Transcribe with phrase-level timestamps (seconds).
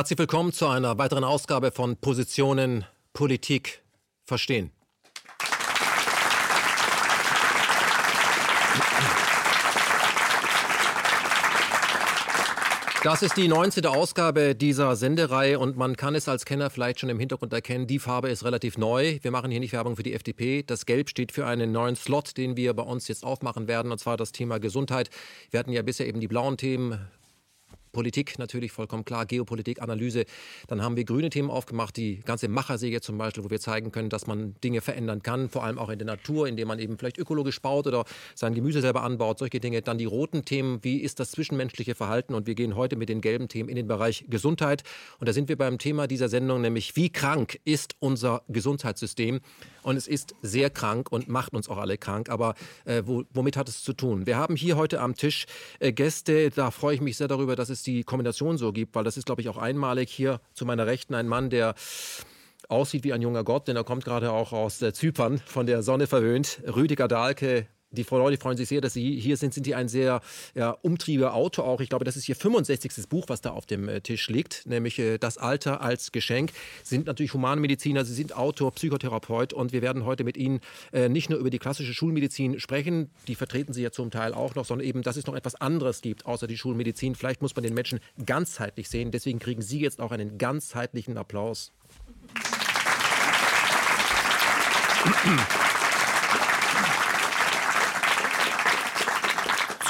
[0.00, 3.82] Herzlich willkommen zu einer weiteren Ausgabe von Positionen Politik
[4.24, 4.70] verstehen.
[13.04, 13.84] Das ist die 19.
[13.84, 17.86] Ausgabe dieser Sendereihe und man kann es als Kenner vielleicht schon im Hintergrund erkennen.
[17.86, 19.18] Die Farbe ist relativ neu.
[19.20, 20.62] Wir machen hier nicht Werbung für die FDP.
[20.62, 23.98] Das Gelb steht für einen neuen Slot, den wir bei uns jetzt aufmachen werden, und
[23.98, 25.10] zwar das Thema Gesundheit.
[25.50, 27.06] Wir hatten ja bisher eben die blauen Themen
[27.92, 30.24] Politik natürlich vollkommen klar, Geopolitik, Analyse.
[30.68, 34.08] Dann haben wir grüne Themen aufgemacht, die ganze Machersäge zum Beispiel, wo wir zeigen können,
[34.08, 37.18] dass man Dinge verändern kann, vor allem auch in der Natur, indem man eben vielleicht
[37.18, 38.04] ökologisch baut oder
[38.34, 39.82] sein Gemüse selber anbaut, solche Dinge.
[39.82, 42.34] Dann die roten Themen, wie ist das zwischenmenschliche Verhalten?
[42.34, 44.82] Und wir gehen heute mit den gelben Themen in den Bereich Gesundheit.
[45.18, 49.40] Und da sind wir beim Thema dieser Sendung, nämlich wie krank ist unser Gesundheitssystem?
[49.82, 52.28] Und es ist sehr krank und macht uns auch alle krank.
[52.28, 52.54] Aber
[52.84, 54.26] äh, wo, womit hat es zu tun?
[54.26, 55.46] Wir haben hier heute am Tisch
[55.78, 58.94] äh, Gäste, da freue ich mich sehr darüber, dass es es die Kombination so gibt,
[58.94, 60.10] weil das ist, glaube ich, auch einmalig.
[60.10, 61.74] Hier zu meiner Rechten ein Mann, der
[62.68, 65.82] aussieht wie ein junger Gott, denn er kommt gerade auch aus äh, Zypern, von der
[65.82, 66.60] Sonne verwöhnt.
[66.64, 69.52] Rüdiger Dahlke, die Leute freuen sich sehr, dass Sie hier sind.
[69.54, 70.20] Sind Sie ein sehr
[70.54, 71.80] ja, umtriebiger Autor auch?
[71.80, 73.08] Ich glaube, das ist Ihr 65.
[73.08, 76.52] Buch, was da auf dem äh, Tisch liegt, nämlich äh, Das Alter als Geschenk.
[76.82, 80.60] Sie sind natürlich Humanmediziner, Sie sind Autor, Psychotherapeut und wir werden heute mit Ihnen
[80.92, 84.54] äh, nicht nur über die klassische Schulmedizin sprechen, die vertreten Sie ja zum Teil auch
[84.54, 87.14] noch, sondern eben, dass es noch etwas anderes gibt außer die Schulmedizin.
[87.14, 89.10] Vielleicht muss man den Menschen ganzheitlich sehen.
[89.10, 91.72] Deswegen kriegen Sie jetzt auch einen ganzheitlichen Applaus.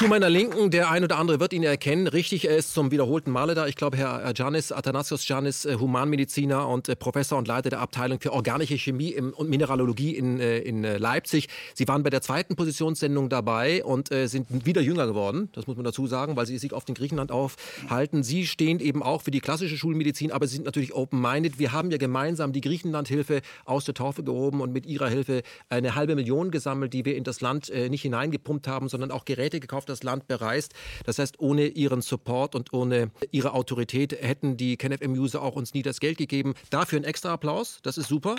[0.01, 2.07] Zu meiner Linken, der ein oder andere wird ihn erkennen.
[2.07, 3.67] Richtig, er ist zum wiederholten Male da.
[3.67, 8.19] Ich glaube, Herr Janis, Athanasios Janis, äh, Humanmediziner und äh, Professor und Leiter der Abteilung
[8.19, 11.49] für organische Chemie und Mineralogie in, äh, in Leipzig.
[11.75, 15.49] Sie waren bei der zweiten Positionssendung dabei und sind wieder jünger geworden.
[15.53, 18.23] Das muss man dazu sagen, weil Sie sich auf den Griechenland aufhalten.
[18.23, 21.59] Sie stehen eben auch für die klassische Schulmedizin, aber Sie sind natürlich open-minded.
[21.59, 25.93] Wir haben ja gemeinsam die Griechenlandhilfe aus der Taufe gehoben und mit Ihrer Hilfe eine
[25.93, 29.90] halbe Million gesammelt, die wir in das Land nicht hineingepumpt haben, sondern auch Geräte gekauft
[29.91, 30.73] das Land bereist.
[31.05, 35.83] Das heißt, ohne ihren Support und ohne ihre Autorität hätten die KenFM-User auch uns nie
[35.83, 36.53] das Geld gegeben.
[36.69, 37.79] Dafür ein extra Applaus.
[37.83, 38.35] Das ist super.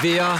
[0.00, 0.38] Wir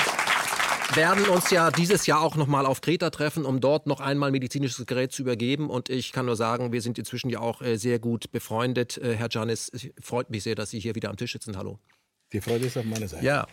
[0.97, 4.85] werden uns ja dieses Jahr auch nochmal auf Kreta treffen, um dort noch einmal medizinisches
[4.87, 5.71] Gerät zu übergeben.
[5.71, 8.99] Und ich kann nur sagen, wir sind inzwischen ja auch äh, sehr gut befreundet.
[8.99, 11.57] Äh, Herr Janis, es freut mich sehr, dass Sie hier wieder am Tisch sitzen.
[11.57, 11.79] Hallo.
[12.33, 13.25] Die Freude ist auf meiner Seite.
[13.25, 13.47] Ja.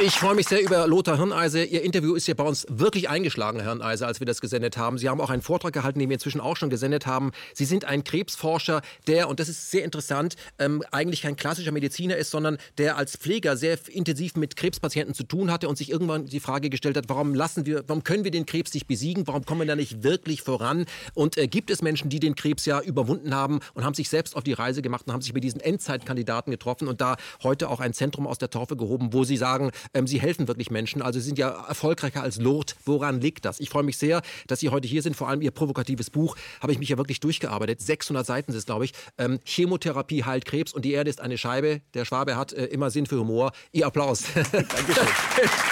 [0.00, 1.62] Ich freue mich sehr über Lothar Hirneise.
[1.62, 4.98] Ihr Interview ist ja bei uns wirklich eingeschlagen, Herr Hirneise, als wir das gesendet haben.
[4.98, 7.30] Sie haben auch einen Vortrag gehalten, den wir inzwischen auch schon gesendet haben.
[7.54, 12.16] Sie sind ein Krebsforscher, der, und das ist sehr interessant, ähm, eigentlich kein klassischer Mediziner
[12.16, 16.26] ist, sondern der als Pfleger sehr intensiv mit Krebspatienten zu tun hatte und sich irgendwann
[16.26, 19.26] die Frage gestellt hat, warum lassen wir, warum können wir den Krebs nicht besiegen?
[19.28, 20.86] Warum kommen wir da nicht wirklich voran?
[21.14, 24.34] Und äh, gibt es Menschen, die den Krebs ja überwunden haben und haben sich selbst
[24.34, 27.78] auf die Reise gemacht und haben sich mit diesen Endzeitkandidaten getroffen und da heute auch
[27.78, 31.02] ein Zentrum aus der Taufe gehoben, wo sie sagen, ähm, sie helfen wirklich Menschen.
[31.02, 32.76] Also sie sind ja erfolgreicher als Lourdes.
[32.84, 33.60] Woran liegt das?
[33.60, 35.16] Ich freue mich sehr, dass Sie heute hier sind.
[35.16, 37.80] Vor allem Ihr provokatives Buch habe ich mich ja wirklich durchgearbeitet.
[37.80, 38.92] 600 Seiten ist es, glaube ich.
[39.18, 41.82] Ähm, Chemotherapie heilt Krebs und die Erde ist eine Scheibe.
[41.94, 43.52] Der Schwabe hat äh, immer Sinn für Humor.
[43.72, 44.24] Ihr Applaus.
[44.34, 45.06] Dankeschön.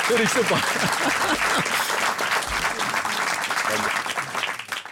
[0.07, 0.61] Finde ich super.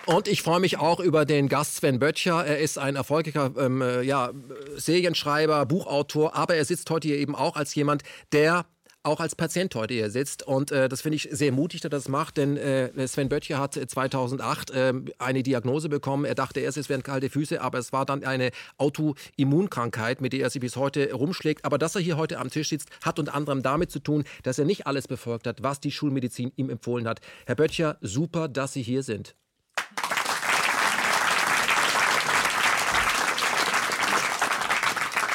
[0.07, 2.45] Und ich freue mich auch über den Gast Sven Böttcher.
[2.45, 4.33] Er ist ein erfolgreicher ähm, äh, ja,
[4.75, 8.67] Serienschreiber, Buchautor, aber er sitzt heute hier eben auch als jemand, der
[9.03, 10.43] auch als Patient heute hier sitzt.
[10.43, 13.59] Und äh, das finde ich sehr mutig, dass er das macht, denn äh, Sven Böttcher
[13.59, 16.25] hat 2008 äh, eine Diagnose bekommen.
[16.25, 20.41] Er dachte erst, es wären kalte Füße, aber es war dann eine Autoimmunkrankheit, mit der
[20.41, 21.65] er sich bis heute rumschlägt.
[21.65, 24.59] Aber dass er hier heute am Tisch sitzt, hat unter anderem damit zu tun, dass
[24.59, 27.21] er nicht alles befolgt hat, was die Schulmedizin ihm empfohlen hat.
[27.47, 29.35] Herr Böttcher, super, dass Sie hier sind.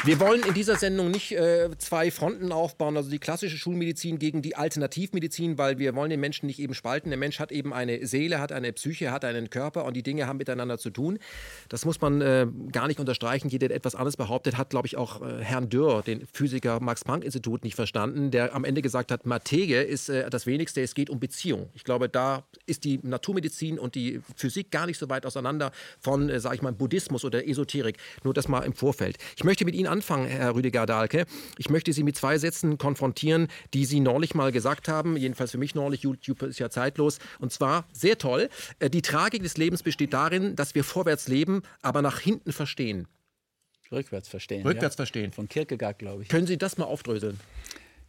[0.05, 4.43] Wir wollen in dieser Sendung nicht äh, zwei Fronten aufbauen, also die klassische Schulmedizin gegen
[4.43, 7.09] die Alternativmedizin, weil wir wollen den Menschen nicht eben spalten.
[7.09, 10.27] Der Mensch hat eben eine Seele, hat eine Psyche, hat einen Körper und die Dinge
[10.27, 11.17] haben miteinander zu tun.
[11.69, 13.49] Das muss man äh, gar nicht unterstreichen.
[13.49, 17.63] Jeder, der etwas anderes behauptet, hat, glaube ich, auch äh, Herrn Dürr, den Physiker Max-Planck-Institut,
[17.63, 21.19] nicht verstanden, der am Ende gesagt hat, Materie ist äh, das Wenigste, es geht um
[21.19, 21.69] Beziehung.
[21.73, 26.29] Ich glaube, da ist die Naturmedizin und die Physik gar nicht so weit auseinander von,
[26.29, 27.97] äh, sage ich mal, Buddhismus oder Esoterik.
[28.23, 29.17] Nur das mal im Vorfeld.
[29.35, 31.25] Ich möchte mit Ihnen anfangen, Herr Rüdiger Dahlke.
[31.57, 35.15] Ich möchte Sie mit zwei Sätzen konfrontieren, die Sie neulich mal gesagt haben.
[35.15, 36.01] Jedenfalls für mich neulich.
[36.01, 37.19] YouTube ist ja zeitlos.
[37.39, 38.49] Und zwar sehr toll.
[38.79, 43.07] Äh, die Tragik des Lebens besteht darin, dass wir vorwärts leben, aber nach hinten verstehen.
[43.89, 44.63] Rückwärts verstehen.
[44.63, 44.97] Rückwärts ja.
[44.97, 45.31] verstehen.
[45.31, 46.27] Von Kierkegaard, glaube ich.
[46.27, 47.39] Können Sie das mal aufdröseln?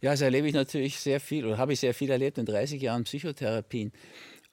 [0.01, 2.81] Ja, das erlebe ich natürlich sehr viel oder habe ich sehr viel erlebt in 30
[2.81, 3.93] Jahren Psychotherapien.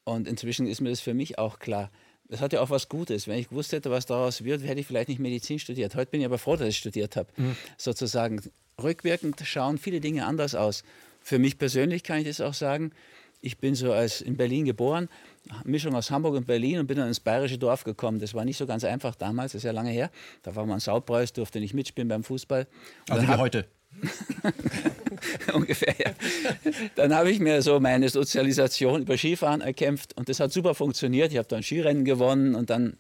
[0.05, 1.91] Und inzwischen ist mir das für mich auch klar.
[2.29, 3.29] Das hat ja auch was Gutes.
[3.29, 5.95] Wenn ich gewusst hätte, was daraus wird, hätte ich vielleicht nicht Medizin studiert.
[5.95, 7.29] Heute bin ich aber froh, dass ich studiert habe.
[7.37, 7.57] Mhm.
[7.77, 8.41] Sozusagen
[8.83, 10.85] rückwirkend schauen viele Dinge anders aus.
[11.21, 12.93] Für mich persönlich kann ich das auch sagen.
[13.41, 15.11] Ich bin so als in Berlin geboren,
[15.65, 18.19] Mischung aus Hamburg und Berlin und bin dann ins bayerische Dorf gekommen.
[18.19, 20.11] Das war nicht so ganz einfach damals, das ist ja lange her.
[20.43, 22.67] Da war man Saupreis, durfte nicht mitspielen beim Fußball.
[23.11, 23.67] Also wie heute.
[25.55, 26.13] Ungefähr, ja.
[26.97, 31.33] Dann habe ich mir so meine Sozialisation über Skifahren erkämpft und das hat super funktioniert.
[31.33, 32.97] Ich habe dann Skirennen gewonnen und dann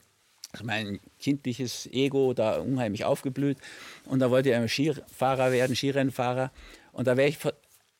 [0.63, 3.59] mein kindliches Ego da unheimlich aufgeblüht
[4.05, 6.53] und da wollte ich ein Skifahrer werden, Skirennfahrer
[6.93, 7.39] und da wäre ich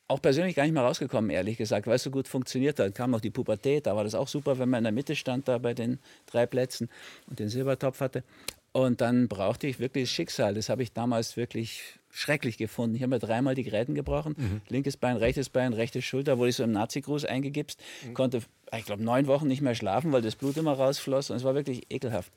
[0.07, 2.93] auch persönlich gar nicht mehr rausgekommen, ehrlich gesagt, weil es so gut funktioniert hat.
[2.93, 5.47] Kam noch die Pubertät, da war das auch super, wenn man in der Mitte stand
[5.47, 6.89] da bei den drei Plätzen
[7.27, 8.23] und den Silbertopf hatte.
[8.71, 10.53] Und dann brauchte ich wirklich das Schicksal.
[10.53, 12.95] Das habe ich damals wirklich schrecklich gefunden.
[12.95, 14.35] Ich habe mir dreimal die Gräten gebrochen.
[14.37, 14.61] Mhm.
[14.69, 17.81] Linkes Bein, rechtes Bein, rechte Schulter, wurde ich so im Nazi-Gruß eingegipst.
[18.07, 18.13] Mhm.
[18.13, 18.41] Konnte,
[18.75, 21.29] ich glaube, neun Wochen nicht mehr schlafen, weil das Blut immer rausfloss.
[21.29, 22.31] Und es war wirklich ekelhaft.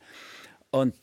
[0.71, 0.95] Und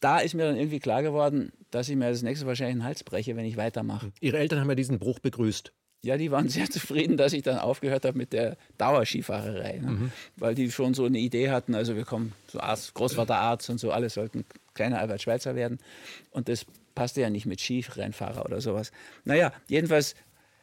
[0.00, 3.02] da ist mir dann irgendwie klar geworden, dass ich mir das nächste wahrscheinlich den Hals
[3.02, 4.12] breche, wenn ich weitermache.
[4.20, 5.72] Ihre Eltern haben ja diesen Bruch begrüßt.
[6.06, 9.90] Ja, die waren sehr zufrieden, dass ich dann aufgehört habe mit der Dauerskifahrerei, ne?
[9.90, 10.12] mhm.
[10.36, 13.90] weil die schon so eine Idee hatten, also wir kommen so Arzt, Großvaterarzt und so,
[13.90, 14.44] alle sollten
[14.74, 15.78] kleiner Albert Schweitzer werden
[16.30, 16.64] und das
[16.94, 18.92] passte ja nicht mit Skirennfahrer oder sowas.
[19.24, 20.14] Naja, jedenfalls,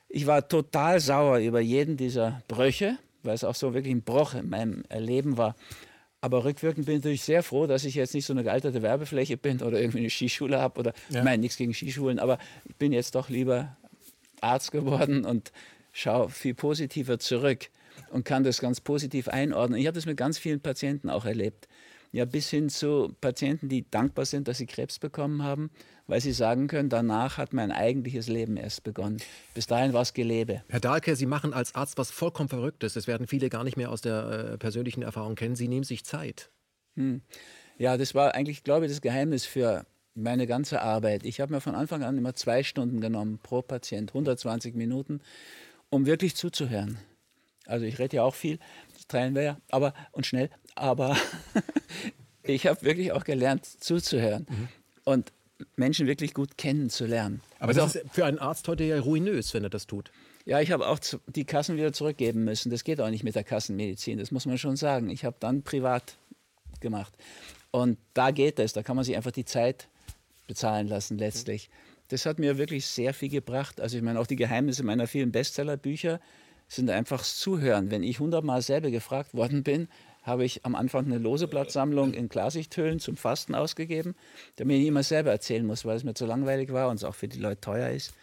[0.10, 4.34] ich war total sauer über jeden dieser Brüche, weil es auch so wirklich ein Bruch
[4.34, 5.56] in meinem Erleben war.
[6.22, 9.36] Aber rückwirkend bin ich natürlich sehr froh, dass ich jetzt nicht so eine gealterte Werbefläche
[9.36, 11.20] bin oder irgendwie eine Skischule habe oder, ja.
[11.20, 13.76] ich meine, nichts gegen Skischulen, aber ich bin jetzt doch lieber
[14.44, 15.52] Arzt geworden und
[15.92, 17.70] schaue viel positiver zurück
[18.12, 19.80] und kann das ganz positiv einordnen.
[19.80, 21.68] Ich habe das mit ganz vielen Patienten auch erlebt.
[22.12, 25.72] Ja, bis hin zu Patienten, die dankbar sind, dass sie Krebs bekommen haben,
[26.06, 29.18] weil sie sagen können, danach hat mein eigentliches Leben erst begonnen.
[29.56, 30.64] Bis dahin war es Gelebe.
[30.70, 32.94] Herr Dahlke, Sie machen als Arzt was vollkommen Verrücktes.
[32.94, 35.56] Das werden viele gar nicht mehr aus der äh, persönlichen Erfahrung kennen.
[35.56, 36.52] Sie nehmen sich Zeit.
[36.96, 37.22] Hm.
[37.80, 39.84] Ja, das war eigentlich, glaube ich, das Geheimnis für
[40.16, 41.26] meine ganze Arbeit.
[41.26, 45.22] Ich habe mir von Anfang an immer zwei Stunden genommen pro Patient, 120 Minuten,
[45.90, 46.98] um wirklich zuzuhören.
[47.66, 48.60] Also ich rede ja auch viel,
[48.94, 51.16] das teilen wir ja, aber und schnell, aber
[52.44, 54.68] ich habe wirklich auch gelernt zuzuhören mhm.
[55.06, 55.32] und
[55.76, 57.42] Menschen wirklich gut kennenzulernen.
[57.60, 60.12] Aber das ist für einen Arzt heute ja ruinös, wenn er das tut.
[60.46, 62.70] Ja, ich habe auch die Kassen wieder zurückgeben müssen.
[62.70, 65.10] Das geht auch nicht mit der Kassenmedizin, das muss man schon sagen.
[65.10, 66.18] Ich habe dann privat
[66.82, 67.14] gemacht.
[67.72, 69.88] Und da geht es, da kann man sich einfach die Zeit
[70.48, 71.70] bezahlen lassen letztlich.
[72.10, 73.80] Das hat mir wirklich sehr viel gebracht.
[73.82, 76.20] Also ich meine, auch die Geheimnisse meiner vielen Bestsellerbücher
[76.68, 77.92] sind einfach das Zuhören.
[77.92, 79.88] Wenn ich hundertmal selber gefragt worden bin,
[80.24, 84.16] habe ich am Anfang eine Loseblattsammlung in Klarsichthüllen zum Fasten ausgegeben,
[84.56, 87.16] damit ich immer selber erzählen muss, weil es mir zu langweilig war und es auch
[87.16, 88.14] für die Leute teuer ist.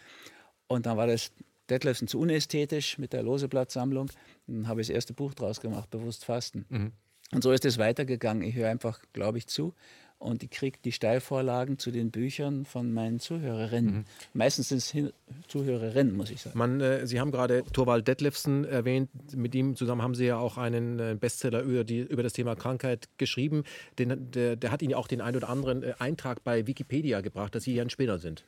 [0.67, 1.31] Und dann war das
[1.69, 4.09] Detlefsen zu unästhetisch mit der Loseblattsammlung.
[4.47, 6.65] Dann habe ich das erste Buch draus gemacht, bewusst Fasten.
[6.69, 6.91] Mhm.
[7.33, 8.43] Und so ist es weitergegangen.
[8.43, 9.73] Ich höre einfach, glaube ich, zu
[10.21, 13.95] und ich kriege die Steilvorlagen zu den Büchern von meinen Zuhörerinnen.
[13.95, 14.05] Mhm.
[14.33, 15.13] Meistens sind es
[15.47, 16.57] Zuhörerinnen, muss ich sagen.
[16.57, 19.09] Man, äh, Sie haben gerade Thorwald Detlefsen erwähnt.
[19.35, 22.55] Mit ihm zusammen haben Sie ja auch einen äh, Bestseller über, die, über das Thema
[22.55, 23.63] Krankheit geschrieben.
[23.97, 27.21] Den, der, der, hat Ihnen ja auch den einen oder anderen äh, Eintrag bei Wikipedia
[27.21, 28.45] gebracht, dass Sie hier ein Spinner sind.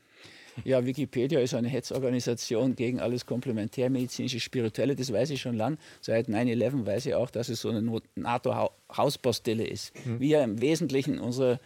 [0.63, 5.77] Ja, Wikipedia ist eine Hetzorganisation gegen alles komplementärmedizinische, spirituelle, das weiß ich schon lang.
[6.01, 9.93] Seit 9-11 weiß ich auch, dass es so eine NATO-Hauspostille ist.
[10.05, 10.19] Mhm.
[10.19, 11.59] Wir im Wesentlichen unsere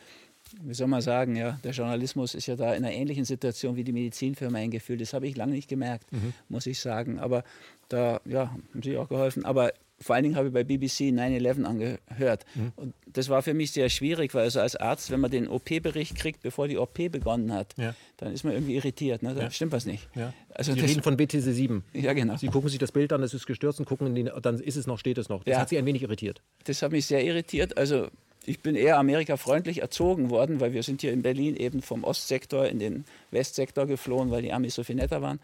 [0.64, 3.84] wie soll man sagen, ja, der Journalismus ist ja da in einer ähnlichen Situation wie
[3.84, 5.02] die Medizinfirma eingeführt.
[5.02, 6.34] Das habe ich lange nicht gemerkt, mhm.
[6.50, 7.20] muss ich sagen.
[7.20, 7.44] Aber
[7.90, 9.46] da ja, haben sie auch geholfen.
[9.46, 12.46] Aber vor allen Dingen habe ich bei BBC 9-11 angehört.
[12.56, 12.72] Mhm.
[12.76, 16.16] Und das war für mich sehr schwierig, weil also als Arzt, wenn man den OP-Bericht
[16.16, 17.96] kriegt, bevor die OP begonnen hat, ja.
[18.18, 19.24] dann ist man irgendwie irritiert.
[19.24, 19.34] Ne?
[19.34, 19.52] Da ja.
[19.52, 20.08] stimmt was nicht.
[20.16, 20.34] Ja.
[20.54, 21.84] Also Sie reden von BTC 7.
[21.94, 22.38] Ja, genau.
[22.38, 24.86] Sie gucken sich das Bild an, es ist gestürzt und gucken, den, dann ist es
[24.86, 25.44] noch, steht es noch.
[25.44, 26.42] Das hat Sie ein wenig irritiert.
[26.66, 27.78] Das hat mich sehr irritiert.
[27.78, 28.08] Also
[28.46, 32.68] ich bin eher amerikafreundlich erzogen worden, weil wir sind hier in Berlin eben vom Ostsektor
[32.68, 35.40] in den Westsektor geflohen, weil die Amis so viel netter waren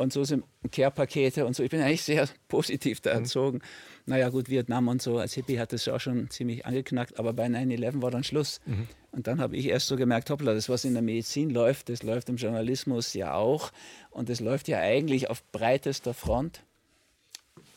[0.00, 1.62] und so sind Care-Pakete und so.
[1.62, 3.20] Ich bin eigentlich sehr positiv da mhm.
[3.20, 3.58] erzogen.
[3.58, 3.62] Mhm.
[4.06, 7.46] Naja, gut, Vietnam und so, als Hippie hat das auch schon ziemlich angeknackt, aber bei
[7.46, 8.60] 9-11 war dann Schluss.
[8.64, 8.88] Mhm.
[9.12, 12.02] Und dann habe ich erst so gemerkt, hoppla, das, was in der Medizin läuft, das
[12.02, 13.72] läuft im Journalismus ja auch.
[14.10, 16.62] Und das läuft ja eigentlich auf breitester Front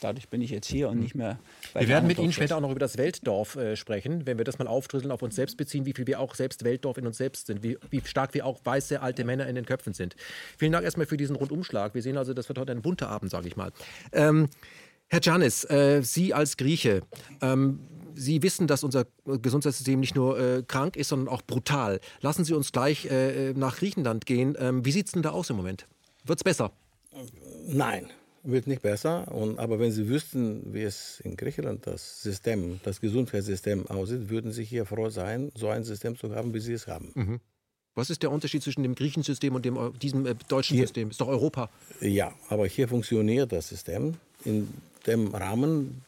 [0.03, 1.39] dadurch bin ich jetzt hier und nicht mehr.
[1.73, 4.59] Wir werden mit Ihnen später auch noch über das Weltdorf äh, sprechen, wenn wir das
[4.59, 7.47] mal aufdrüsseln, auf uns selbst beziehen, wie viel wir auch selbst Weltdorf in uns selbst
[7.47, 10.15] sind, wie, wie stark wir auch weiße alte Männer in den Köpfen sind.
[10.57, 11.93] Vielen Dank erstmal für diesen Rundumschlag.
[11.93, 13.71] Wir sehen also, das wird heute ein bunter Abend, sage ich mal.
[14.11, 14.49] Ähm,
[15.09, 17.01] Herr Giannis, äh, Sie als Grieche,
[17.41, 17.79] ähm,
[18.15, 21.99] Sie wissen, dass unser Gesundheitssystem nicht nur äh, krank ist, sondern auch brutal.
[22.21, 24.55] Lassen Sie uns gleich äh, nach Griechenland gehen.
[24.59, 25.87] Ähm, wie sieht es denn da aus im Moment?
[26.23, 26.71] Wird es besser?
[27.65, 28.07] Nein,
[28.43, 29.31] wird nicht besser.
[29.31, 34.51] Und, aber wenn Sie wüssten, wie es in Griechenland das System, das Gesundheitssystem aussieht, würden
[34.51, 37.11] Sie hier froh sein, so ein System zu haben, wie Sie es haben.
[37.15, 37.39] Mhm.
[37.95, 41.11] Was ist der Unterschied zwischen dem griechischen System und dem, diesem äh, deutschen hier, System?
[41.11, 41.69] Ist doch Europa.
[42.01, 44.67] Ja, aber hier funktioniert das System in
[45.05, 46.03] dem Rahmen,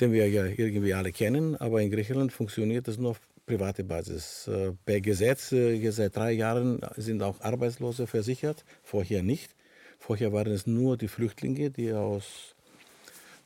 [0.00, 1.56] den wir ja irgendwie alle kennen.
[1.56, 4.48] Aber in Griechenland funktioniert das nur auf private Basis.
[4.48, 9.55] Äh, per Gesetz, äh, jetzt seit drei Jahren sind auch Arbeitslose versichert, vorher nicht.
[9.98, 12.54] Vorher waren es nur die Flüchtlinge, die aus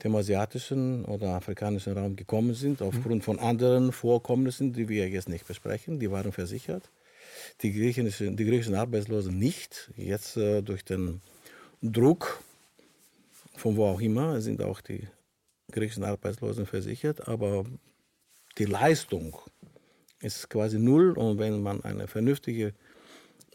[0.02, 5.46] dem asiatischen oder afrikanischen Raum gekommen sind, aufgrund von anderen Vorkommnissen, die wir jetzt nicht
[5.46, 6.00] besprechen.
[6.00, 6.90] Die waren versichert.
[7.62, 9.90] Die griechischen, die griechischen Arbeitslosen nicht.
[9.96, 11.20] Jetzt äh, durch den
[11.82, 12.42] Druck
[13.60, 15.06] von wo auch immer sind auch die
[15.70, 17.64] griechischen Arbeitslosen versichert, aber
[18.58, 19.36] die Leistung
[20.20, 22.74] ist quasi null und wenn man eine vernünftige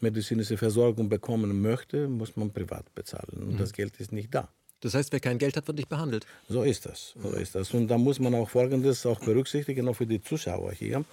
[0.00, 3.58] medizinische Versorgung bekommen möchte, muss man privat bezahlen und mhm.
[3.58, 4.48] das Geld ist nicht da.
[4.80, 6.26] Das heißt, wer kein Geld hat, wird nicht behandelt.
[6.48, 7.14] So ist das.
[7.20, 7.72] So ist das.
[7.72, 11.04] Und da muss man auch Folgendes auch berücksichtigen, auch für die Zuschauer hier.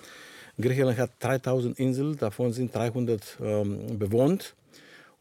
[0.59, 4.53] Griechenland hat 3000 Inseln, davon sind 300 ähm, bewohnt.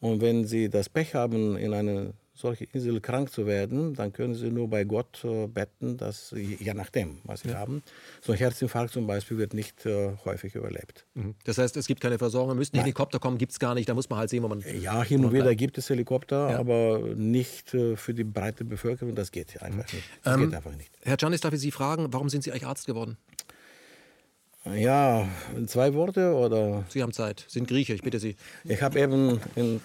[0.00, 4.34] Und wenn Sie das Pech haben, in eine solche Insel krank zu werden, dann können
[4.34, 7.56] sie nur bei Gott äh, betten, dass, je nachdem, was sie ja.
[7.56, 7.82] haben.
[8.20, 11.04] So ein Herzinfarkt zum Beispiel wird nicht äh, häufig überlebt.
[11.14, 11.34] Mhm.
[11.44, 14.08] Das heißt, es gibt keine Versorgung, müssten Helikopter kommen, gibt es gar nicht, da muss
[14.08, 14.64] man halt sehen, wo man...
[14.80, 16.58] Ja, hin und wieder gibt es Helikopter, ja.
[16.58, 19.96] aber nicht äh, für die breite Bevölkerung, das geht einfach mhm.
[19.96, 20.08] nicht.
[20.22, 20.90] Das ähm, geht einfach nicht.
[21.02, 23.18] Herr Giannis, darf ich Sie fragen, warum sind Sie eigentlich Arzt geworden?
[24.64, 25.28] Ja,
[25.66, 26.84] zwei Worte oder?
[26.88, 28.36] Sie haben Zeit, sind Grieche, ich bitte Sie.
[28.62, 29.80] Ich habe eben in,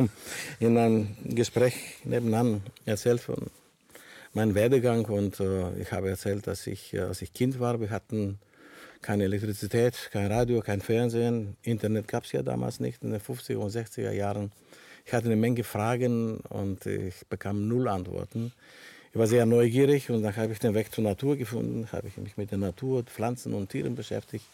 [0.60, 3.46] in einem Gespräch nebenan erzählt von
[4.34, 7.88] meinem Werdegang und äh, ich habe erzählt, dass ich, äh, als ich Kind war, wir
[7.88, 8.38] hatten
[9.00, 13.56] keine Elektrizität, kein Radio, kein Fernsehen, Internet gab es ja damals nicht in den 50er
[13.56, 14.52] und 60er Jahren.
[15.06, 18.52] Ich hatte eine Menge Fragen und ich bekam null Antworten
[19.18, 22.36] war sehr neugierig und dann habe ich den Weg zur Natur gefunden, habe ich mich
[22.36, 24.46] mit der Natur, Pflanzen und Tieren beschäftigt.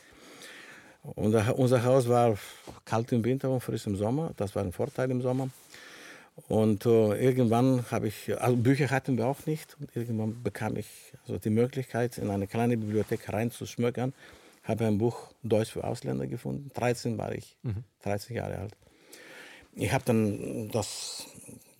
[1.02, 2.36] Und unser Haus war
[2.86, 4.32] kalt im Winter und frisch im Sommer.
[4.36, 5.50] Das war ein Vorteil im Sommer.
[6.48, 9.76] Und uh, irgendwann habe ich, also Bücher hatten wir auch nicht.
[9.78, 10.86] Und irgendwann bekam ich
[11.22, 14.14] also die Möglichkeit, in eine kleine Bibliothek reinzuschmökern.
[14.64, 16.70] Habe ein Buch Deutsch für Ausländer gefunden.
[16.74, 17.84] 13 war ich, mhm.
[18.02, 18.72] 13 Jahre alt.
[19.74, 21.26] Ich habe dann das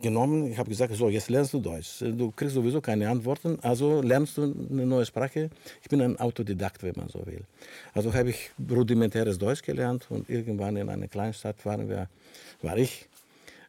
[0.00, 0.50] genommen.
[0.50, 2.00] Ich habe gesagt, so, jetzt lernst du Deutsch.
[2.00, 5.50] Du kriegst sowieso keine Antworten, also lernst du eine neue Sprache.
[5.82, 7.42] Ich bin ein Autodidakt, wenn man so will.
[7.92, 12.08] Also habe ich rudimentäres Deutsch gelernt und irgendwann in einer Kleinstadt waren wir,
[12.62, 13.08] war ich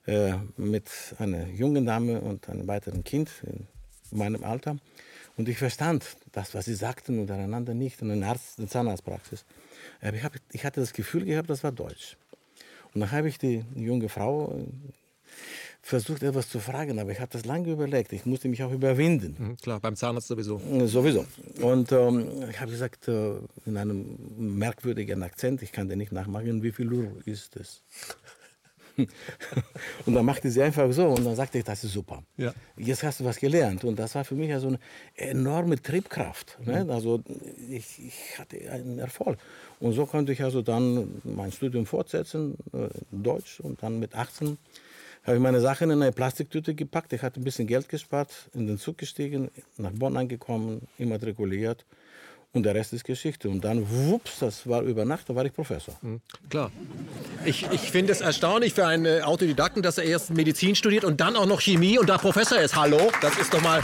[0.08, 0.90] äh, mit
[1.20, 3.68] einer jungen Dame und einem weiteren Kind in
[4.18, 4.78] meinem Alter.
[5.38, 8.02] Und ich verstand das, was sie sagten, untereinander nicht.
[8.02, 8.36] In einer
[8.68, 9.44] Zahnarztpraxis.
[10.14, 12.18] Ich, hab, ich hatte das Gefühl gehabt, das war Deutsch.
[12.94, 14.58] Und dann habe ich die junge Frau
[15.86, 18.12] versucht, etwas zu fragen, aber ich habe das lange überlegt.
[18.12, 19.36] Ich musste mich auch überwinden.
[19.38, 20.60] Mhm, klar, beim Zahnarzt sowieso.
[20.60, 21.28] Äh, sowieso.
[21.62, 23.36] Und ähm, ich habe gesagt, äh,
[23.68, 27.84] in einem merkwürdigen Akzent, ich kann den nicht nachmachen, wie viel Uhr ist es?
[30.08, 32.24] und dann machte sie einfach so und dann sagte ich, das ist super.
[32.38, 32.52] Ja.
[32.78, 33.84] Jetzt hast du was gelernt.
[33.84, 34.80] Und das war für mich also eine
[35.14, 36.58] enorme Triebkraft.
[36.66, 36.84] Ne?
[36.84, 36.90] Mhm.
[36.90, 37.22] Also
[37.70, 39.38] ich, ich, hatte einen Erfolg.
[39.80, 44.58] Und so konnte ich also dann mein Studium fortsetzen, äh, Deutsch, und dann mit 18
[45.26, 47.12] habe ich meine Sachen in eine Plastiktüte gepackt.
[47.14, 51.86] Ich hatte ein bisschen Geld gespart, in den Zug gestiegen, nach Bonn angekommen, immatrikuliert.
[52.54, 53.50] Und der Rest ist Geschichte.
[53.50, 55.94] Und dann, wups, das war über Nacht, da war ich Professor.
[56.02, 56.72] Mhm, klar.
[57.44, 61.20] Ich, ich finde es erstaunlich für einen äh, Autodidakten, dass er erst Medizin studiert und
[61.20, 62.76] dann auch noch Chemie und da Professor ist.
[62.76, 63.82] Hallo, das ist doch mal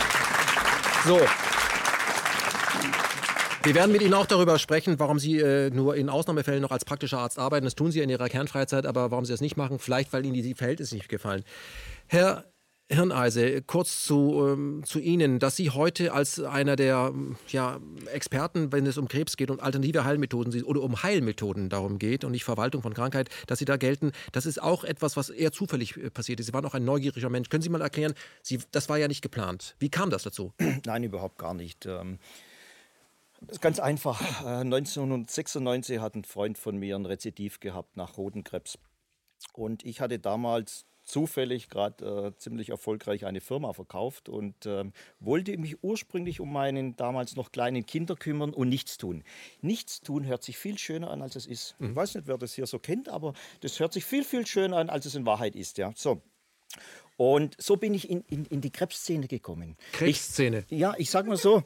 [1.06, 1.20] so.
[3.64, 6.84] Wir werden mit Ihnen auch darüber sprechen, warum Sie äh, nur in Ausnahmefällen noch als
[6.84, 7.64] praktischer Arzt arbeiten.
[7.64, 10.34] Das tun Sie in Ihrer Kernfreizeit, aber warum Sie das nicht machen, vielleicht weil Ihnen
[10.34, 11.44] die Verhältnisse nicht gefallen.
[12.08, 12.46] Herr
[12.90, 17.14] Hirneise, kurz zu, ähm, zu Ihnen, dass Sie heute als einer der
[17.50, 17.80] ja,
[18.12, 22.32] Experten, wenn es um Krebs geht und alternative Heilmethoden oder um Heilmethoden darum geht und
[22.32, 25.98] nicht Verwaltung von Krankheit, dass Sie da gelten, das ist auch etwas, was eher zufällig
[25.98, 26.48] äh, passiert ist.
[26.48, 27.50] Sie waren auch ein neugieriger Mensch.
[27.50, 29.76] Können Sie mal erklären, Sie, das war ja nicht geplant.
[29.78, 30.52] Wie kam das dazu?
[30.88, 31.86] Nein, überhaupt gar nicht.
[31.86, 32.18] Ähm
[33.42, 34.46] das ist ganz einfach.
[34.46, 38.78] 1996 äh, hat ein Freund von mir ein Rezidiv gehabt nach Hodenkrebs.
[39.54, 44.86] Und ich hatte damals zufällig gerade äh, ziemlich erfolgreich eine Firma verkauft und äh,
[45.20, 49.24] wollte mich ursprünglich um meinen damals noch kleinen Kinder kümmern und nichts tun.
[49.62, 51.76] Nichts tun hört sich viel schöner an, als es ist.
[51.80, 51.90] Mhm.
[51.90, 54.78] Ich weiß nicht, wer das hier so kennt, aber das hört sich viel, viel schöner
[54.78, 55.78] an, als es in Wahrheit ist.
[55.80, 55.92] Ja.
[55.96, 56.22] So.
[57.22, 59.78] Und so bin ich in, in, in die Krebsszene gekommen.
[59.92, 60.66] Krebsszene?
[60.70, 61.62] Ich, ja, ich sag mal so,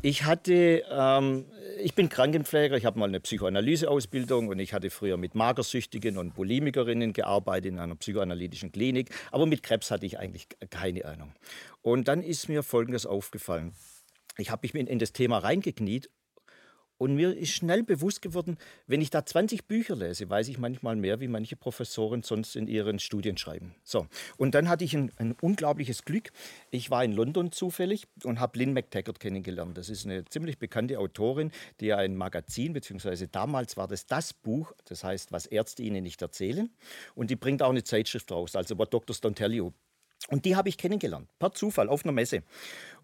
[0.00, 1.44] ich hatte, ähm,
[1.82, 6.34] ich bin Krankenpfleger, ich habe mal eine Psychoanalyseausbildung und ich hatte früher mit Magersüchtigen und
[6.34, 11.34] Bulimikerinnen gearbeitet in einer psychoanalytischen Klinik, aber mit Krebs hatte ich eigentlich keine Ahnung.
[11.82, 13.74] Und dann ist mir Folgendes aufgefallen.
[14.38, 16.08] Ich habe mich in das Thema reingekniet
[16.98, 20.96] und mir ist schnell bewusst geworden, wenn ich da 20 Bücher lese, weiß ich manchmal
[20.96, 23.74] mehr, wie manche Professoren sonst in ihren Studien schreiben.
[23.84, 26.30] So, und dann hatte ich ein, ein unglaubliches Glück.
[26.70, 29.76] Ich war in London zufällig und habe Lynn McTaggart kennengelernt.
[29.76, 34.72] Das ist eine ziemlich bekannte Autorin, die ein Magazin, beziehungsweise damals war das das Buch,
[34.86, 36.70] das heißt, was Ärzte Ihnen nicht erzählen.
[37.14, 39.72] Und die bringt auch eine Zeitschrift raus, also What Doctors Don't Tell You.
[40.28, 42.42] Und die habe ich kennengelernt, per Zufall, auf einer Messe.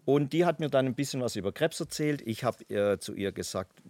[0.05, 2.21] Und die hat mir dann ein bisschen was über Krebs erzählt.
[2.25, 3.81] Ich habe äh, zu ihr gesagt,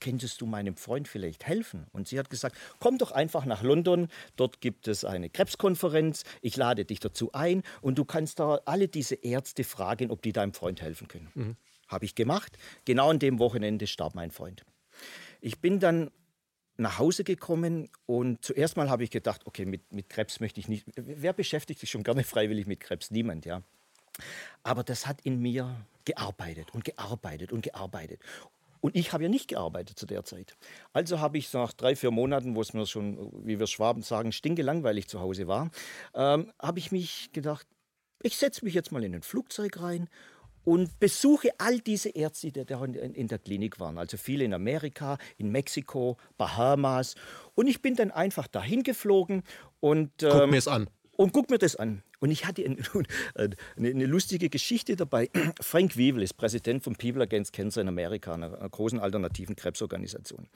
[0.00, 1.86] könntest du meinem Freund vielleicht helfen?
[1.92, 6.56] Und sie hat gesagt, komm doch einfach nach London, dort gibt es eine Krebskonferenz, ich
[6.56, 10.54] lade dich dazu ein und du kannst da alle diese Ärzte fragen, ob die deinem
[10.54, 11.30] Freund helfen können.
[11.34, 11.56] Mhm.
[11.88, 12.56] Habe ich gemacht.
[12.84, 14.64] Genau an dem Wochenende starb mein Freund.
[15.40, 16.10] Ich bin dann
[16.76, 20.68] nach Hause gekommen und zuerst mal habe ich gedacht, okay, mit, mit Krebs möchte ich
[20.68, 20.86] nicht.
[20.96, 23.10] Wer beschäftigt sich schon gerne freiwillig mit Krebs?
[23.10, 23.62] Niemand, ja.
[24.62, 28.20] Aber das hat in mir gearbeitet und gearbeitet und gearbeitet.
[28.80, 30.56] Und ich habe ja nicht gearbeitet zu der Zeit.
[30.92, 34.32] Also habe ich nach drei, vier Monaten, wo es mir schon, wie wir Schwaben sagen,
[34.32, 35.70] stinkelangweilig zu Hause war,
[36.14, 37.66] ähm, habe ich mich gedacht,
[38.22, 40.08] ich setze mich jetzt mal in ein Flugzeug rein
[40.64, 43.98] und besuche all diese Ärzte, die da in der Klinik waren.
[43.98, 47.14] Also viele in Amerika, in Mexiko, Bahamas.
[47.54, 49.42] Und ich bin dann einfach dahin geflogen
[49.80, 50.22] und.
[50.22, 50.88] Ähm, guck mir es an.
[51.16, 52.02] Und guck mir das an.
[52.20, 52.76] Und ich hatte eine,
[53.76, 55.28] eine, lustige Geschichte dabei.
[55.60, 60.48] Frank Weevil ist Präsident von People Against Cancer in Amerika, einer großen alternativen Krebsorganisation.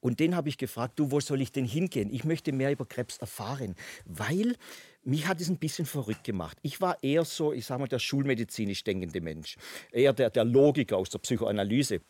[0.00, 2.08] Und den habe ich gefragt, du, wo soll ich denn hingehen?
[2.12, 4.56] Ich möchte mehr über Krebs erfahren, weil
[5.04, 6.58] mich hat es ein bisschen verrückt gemacht.
[6.62, 9.56] Ich war eher so, ich sage mal, der schulmedizinisch denkende Mensch,
[9.90, 12.00] eher der, der Logiker aus der Psychoanalyse.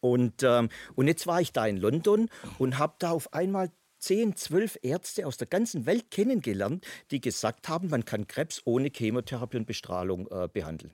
[0.00, 4.36] Und, ähm, und jetzt war ich da in London und habe da auf einmal zehn,
[4.36, 9.56] zwölf Ärzte aus der ganzen Welt kennengelernt, die gesagt haben, man kann Krebs ohne Chemotherapie
[9.56, 10.92] und Bestrahlung äh, behandeln.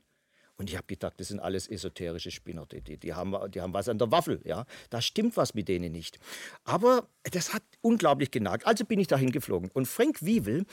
[0.56, 3.74] Und ich habe gedacht, das sind alles esoterische Spinner, die, die, die, haben, die haben
[3.74, 4.40] was an der Waffel.
[4.44, 4.66] Ja?
[4.88, 6.20] Da stimmt was mit denen nicht.
[6.62, 8.64] Aber das hat unglaublich genagt.
[8.66, 9.70] Also bin ich dahin geflogen.
[9.72, 10.64] Und Frank Wiewel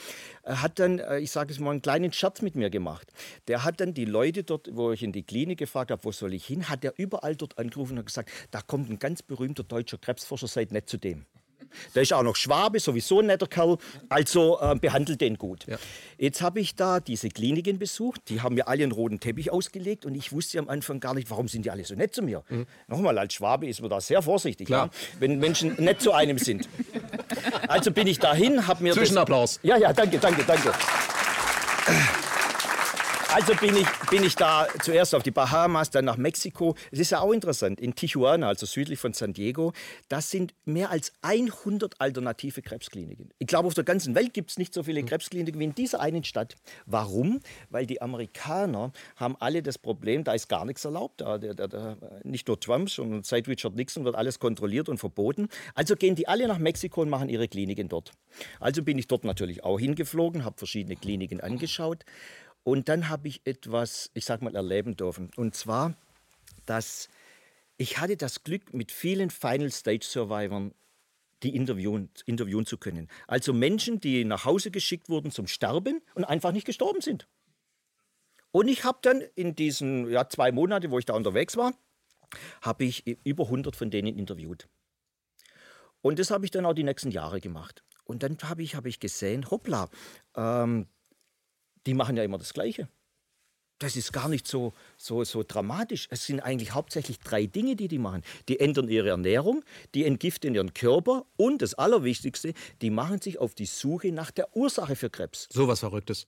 [0.43, 3.11] äh, hat dann, äh, ich sage es mal, einen kleinen Scherz mit mir gemacht.
[3.47, 6.33] Der hat dann die Leute dort, wo ich in die Klinik gefragt habe, wo soll
[6.33, 9.97] ich hin, hat er überall dort angerufen und gesagt, da kommt ein ganz berühmter deutscher
[9.97, 11.25] Krebsforscher, seid nett zu dem.
[11.95, 13.77] Der ist auch noch Schwabe, sowieso ein netter Kerl.
[14.09, 15.65] Also äh, behandelt den gut.
[15.67, 15.77] Ja.
[16.17, 18.21] Jetzt habe ich da diese Kliniken besucht.
[18.29, 21.29] Die haben mir alle einen roten Teppich ausgelegt und ich wusste am Anfang gar nicht,
[21.29, 22.43] warum sind die alle so nett zu mir.
[22.49, 22.65] Mhm.
[22.87, 26.67] Nochmal, als Schwabe ist man da sehr vorsichtig, ja, wenn Menschen nett zu einem sind.
[27.67, 28.93] Also bin ich dahin, habe mir.
[28.93, 29.55] Zwischenapplaus.
[29.55, 30.73] Das, ja, ja, danke, danke, danke.
[33.33, 36.75] Also bin ich, bin ich da zuerst auf die Bahamas, dann nach Mexiko.
[36.91, 39.71] Es ist ja auch interessant, in Tijuana, also südlich von San Diego,
[40.09, 43.29] das sind mehr als 100 alternative Krebskliniken.
[43.39, 46.01] Ich glaube, auf der ganzen Welt gibt es nicht so viele Krebskliniken wie in dieser
[46.01, 46.57] einen Stadt.
[46.85, 47.39] Warum?
[47.69, 51.21] Weil die Amerikaner haben alle das Problem, da ist gar nichts erlaubt.
[51.21, 55.47] Da, da, da, nicht nur Trump, sondern seit Richard Nixon wird alles kontrolliert und verboten.
[55.73, 58.11] Also gehen die alle nach Mexiko und machen ihre Kliniken dort.
[58.59, 62.03] Also bin ich dort natürlich auch hingeflogen, habe verschiedene Kliniken angeschaut.
[62.63, 65.31] Und dann habe ich etwas, ich sag mal, erleben dürfen.
[65.35, 65.95] Und zwar,
[66.65, 67.09] dass
[67.77, 70.71] ich hatte das Glück, mit vielen Final Stage Survivors
[71.43, 73.07] die interviewen, interviewen zu können.
[73.27, 77.27] Also Menschen, die nach Hause geschickt wurden zum Sterben und einfach nicht gestorben sind.
[78.51, 81.73] Und ich habe dann in diesen ja, zwei Monaten, wo ich da unterwegs war,
[82.61, 84.67] habe ich über 100 von denen interviewt.
[86.01, 87.83] Und das habe ich dann auch die nächsten Jahre gemacht.
[88.03, 89.89] Und dann habe ich, hab ich gesehen, hoppla,
[90.35, 90.87] ähm,
[91.85, 92.87] die machen ja immer das Gleiche.
[93.81, 96.07] Das ist gar nicht so, so, so dramatisch.
[96.11, 98.21] Es sind eigentlich hauptsächlich drei Dinge, die die machen.
[98.47, 99.63] Die ändern ihre Ernährung,
[99.95, 104.55] die entgiften ihren Körper und das Allerwichtigste, die machen sich auf die Suche nach der
[104.55, 105.47] Ursache für Krebs.
[105.51, 106.27] So was Verrücktes.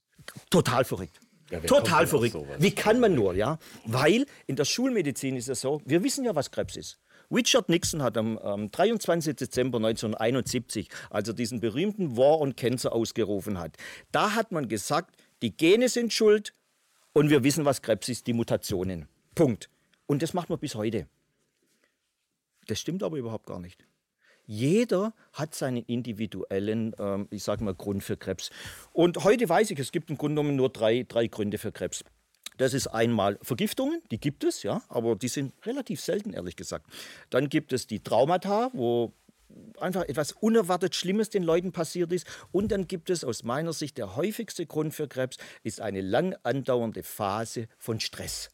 [0.50, 1.20] Total verrückt.
[1.50, 2.36] Ja, Total verrückt.
[2.58, 3.58] Wie kann man nur, ja?
[3.84, 6.98] Weil in der Schulmedizin ist es so, wir wissen ja, was Krebs ist.
[7.30, 9.36] Richard Nixon hat am, am 23.
[9.36, 13.76] Dezember 1971, als er diesen berühmten War on Cancer ausgerufen hat,
[14.12, 16.54] da hat man gesagt, die Gene sind schuld
[17.12, 19.08] und wir wissen, was Krebs ist, die Mutationen.
[19.34, 19.68] Punkt.
[20.06, 21.06] Und das macht man bis heute.
[22.66, 23.86] Das stimmt aber überhaupt gar nicht.
[24.46, 28.50] Jeder hat seinen individuellen, ähm, ich sage mal, Grund für Krebs.
[28.92, 32.04] Und heute weiß ich, es gibt im Grunde genommen nur drei, drei Gründe für Krebs.
[32.56, 36.86] Das ist einmal Vergiftungen, die gibt es, ja, aber die sind relativ selten, ehrlich gesagt.
[37.30, 39.12] Dann gibt es die Traumata, wo
[39.80, 42.26] einfach etwas unerwartet Schlimmes den Leuten passiert ist.
[42.52, 46.34] Und dann gibt es aus meiner Sicht der häufigste Grund für Krebs ist eine lang
[46.42, 48.50] andauernde Phase von Stress.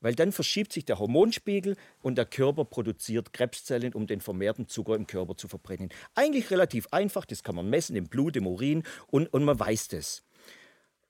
[0.00, 4.96] Weil dann verschiebt sich der Hormonspiegel und der Körper produziert Krebszellen, um den vermehrten Zucker
[4.96, 5.90] im Körper zu verbrennen.
[6.14, 9.88] Eigentlich relativ einfach, das kann man messen im Blut, im Urin und, und man weiß
[9.88, 10.22] das.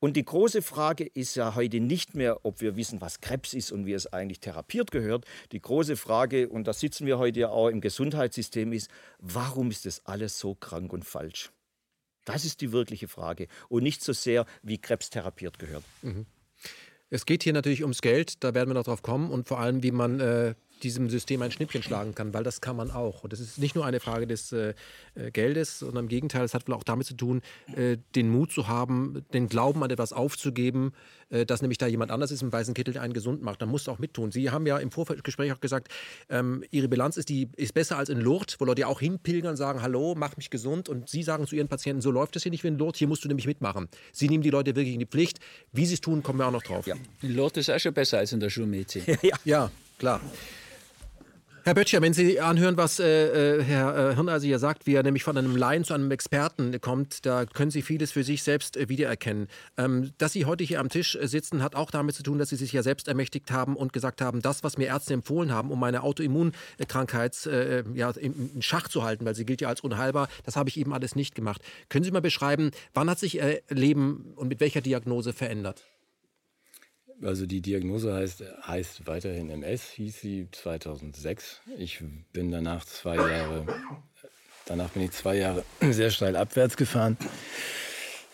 [0.01, 3.71] Und die große Frage ist ja heute nicht mehr, ob wir wissen, was Krebs ist
[3.71, 5.27] und wie es eigentlich therapiert gehört.
[5.53, 9.85] Die große Frage, und da sitzen wir heute ja auch im Gesundheitssystem, ist, warum ist
[9.85, 11.53] das alles so krank und falsch?
[12.25, 15.85] Das ist die wirkliche Frage und nicht so sehr, wie Krebs therapiert gehört.
[16.03, 16.27] Mhm.
[17.11, 19.83] Es geht hier natürlich ums Geld, da werden wir noch drauf kommen und vor allem,
[19.83, 23.25] wie man äh, diesem System ein Schnippchen schlagen kann, weil das kann man auch.
[23.25, 24.75] Und das ist nicht nur eine Frage des äh,
[25.15, 27.43] äh, Geldes, sondern im Gegenteil, es hat wohl auch damit zu tun,
[27.75, 30.93] äh, den Mut zu haben, den Glauben an etwas aufzugeben,
[31.31, 33.63] äh, dass nämlich da jemand anders ist im weißen Kittel, der einen gesund macht.
[33.63, 34.33] Da musst du auch mittun.
[34.33, 35.89] Sie haben ja im Vorgespräch auch gesagt,
[36.29, 39.83] ähm, Ihre Bilanz ist, die, ist besser als in Lourdes, wo Leute auch hinpilgern, sagen,
[39.83, 40.89] hallo, mach mich gesund.
[40.89, 43.09] Und Sie sagen zu Ihren Patienten, so läuft das hier nicht wie in Lourdes, hier
[43.09, 43.89] musst du nämlich mitmachen.
[44.13, 45.39] Sie nehmen die Leute wirklich in die Pflicht.
[45.73, 46.87] Wie Sie es tun, kommen wir auch noch drauf.
[46.87, 46.97] Ja.
[47.23, 49.03] In Lourdes ist auch schon besser als in der Schulmedizin.
[49.23, 49.37] ja.
[49.45, 50.21] ja, klar.
[51.71, 55.05] Herr Böttcher, wenn Sie anhören, was äh, äh Herr äh, Hirneiser hier sagt, wie er
[55.05, 58.77] nämlich von einem Laien zu einem Experten kommt, da können Sie vieles für sich selbst
[58.77, 59.47] äh, wiedererkennen.
[59.77, 62.57] Ähm, dass Sie heute hier am Tisch sitzen, hat auch damit zu tun, dass Sie
[62.57, 65.79] sich ja selbst ermächtigt haben und gesagt haben, das, was mir Ärzte empfohlen haben, um
[65.79, 70.57] meine Autoimmunkrankheit äh, ja, in Schach zu halten, weil sie gilt ja als unheilbar, das
[70.57, 71.63] habe ich eben alles nicht gemacht.
[71.89, 75.85] Können Sie mal beschreiben, wann hat sich Ihr Leben und mit welcher Diagnose verändert?
[77.23, 81.61] Also die Diagnose heißt, heißt weiterhin MS, hieß sie 2006.
[81.79, 82.03] Ich
[82.33, 83.67] bin danach zwei Jahre,
[84.67, 87.19] danach bin ich zwei Jahre sehr steil abwärts gefahren.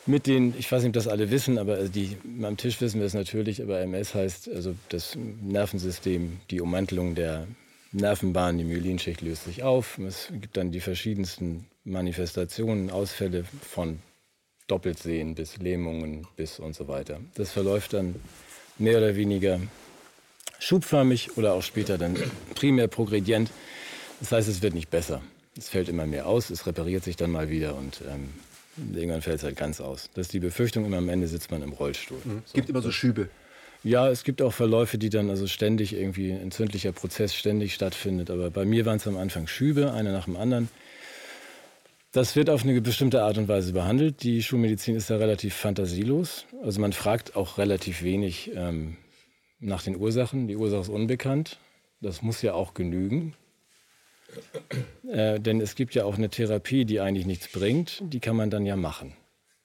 [0.09, 3.07] Mit den, ich weiß nicht, ob das alle wissen, aber die, am Tisch wissen wir
[3.07, 7.49] es natürlich, aber MS heißt also das Nervensystem, die Ummantelung der
[7.91, 9.99] Nervenbahn, die Myelinschicht löst sich auf.
[9.99, 13.99] Es gibt dann die verschiedensten Manifestationen, Ausfälle von
[14.69, 17.21] Doppeltsehen bis Lähmungen bis und so weiter.
[17.35, 18.17] Das verläuft dann
[18.79, 19.61] mehr oder weniger
[20.59, 22.17] schubförmig oder auch später dann
[22.55, 23.51] primär progredient.
[24.21, 25.23] Das heißt, es wird nicht besser.
[25.57, 28.29] Es fällt immer mehr aus, es repariert sich dann mal wieder und ähm,
[28.95, 30.11] irgendwann fällt es halt ganz aus.
[30.15, 32.19] Das ist die Befürchtung, immer am Ende sitzt man im Rollstuhl.
[32.25, 32.43] Mhm.
[32.45, 33.29] Es gibt immer so Schübe.
[33.83, 38.31] Ja, es gibt auch Verläufe, die dann also ständig irgendwie ein entzündlicher Prozess ständig stattfindet.
[38.31, 40.69] Aber bei mir waren es am Anfang Schübe, einer nach dem anderen.
[42.17, 44.23] Das wird auf eine bestimmte Art und Weise behandelt.
[44.23, 46.47] Die Schulmedizin ist da relativ fantasielos.
[46.63, 48.97] Also man fragt auch relativ wenig ähm,
[49.61, 50.49] nach den Ursachen.
[50.49, 51.59] Die Ursache ist unbekannt.
[52.01, 53.35] Das muss ja auch genügen.
[55.07, 58.03] Äh, denn es gibt ja auch eine Therapie, die eigentlich nichts bringt.
[58.11, 59.13] Die kann man dann ja machen.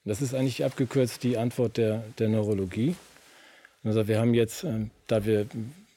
[0.04, 2.96] Das ist eigentlich abgekürzt die Antwort der, der Neurologie.
[3.82, 5.46] Also wir haben jetzt, äh, da wir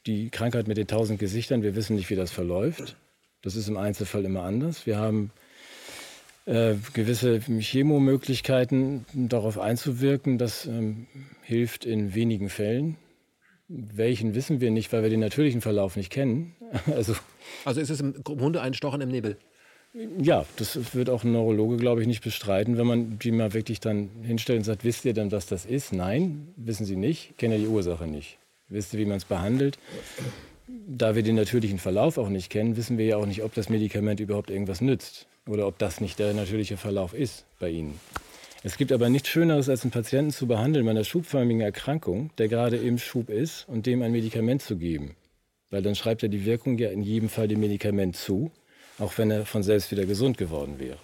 [0.05, 2.95] die Krankheit mit den tausend Gesichtern, wir wissen nicht, wie das verläuft.
[3.41, 4.85] Das ist im Einzelfall immer anders.
[4.85, 5.31] Wir haben
[6.45, 10.38] äh, gewisse Chemomöglichkeiten darauf einzuwirken.
[10.38, 11.08] Das ähm,
[11.41, 12.97] hilft in wenigen Fällen.
[13.67, 16.55] Welchen wissen wir nicht, weil wir den natürlichen Verlauf nicht kennen.
[16.95, 17.15] also,
[17.65, 19.38] also ist es im Grunde ein Stochen im Nebel?
[20.19, 23.79] Ja, das wird auch ein Neurologe, glaube ich, nicht bestreiten, wenn man die mal wirklich
[23.79, 25.93] dann hinstellt und sagt, wisst ihr denn, was das ist?
[25.93, 28.38] Nein, wissen sie nicht, kennen ja die Ursache nicht.
[28.67, 29.79] Wisst ihr, wie man es behandelt?
[30.67, 33.69] Da wir den natürlichen Verlauf auch nicht kennen, wissen wir ja auch nicht, ob das
[33.69, 37.99] Medikament überhaupt irgendwas nützt oder ob das nicht der natürliche Verlauf ist bei Ihnen.
[38.63, 42.47] Es gibt aber nichts Schöneres, als einen Patienten zu behandeln bei einer schubförmigen Erkrankung, der
[42.47, 45.15] gerade im Schub ist, und dem ein Medikament zu geben.
[45.69, 48.51] Weil dann schreibt er die Wirkung ja in jedem Fall dem Medikament zu,
[48.97, 50.97] auch wenn er von selbst wieder gesund geworden wäre.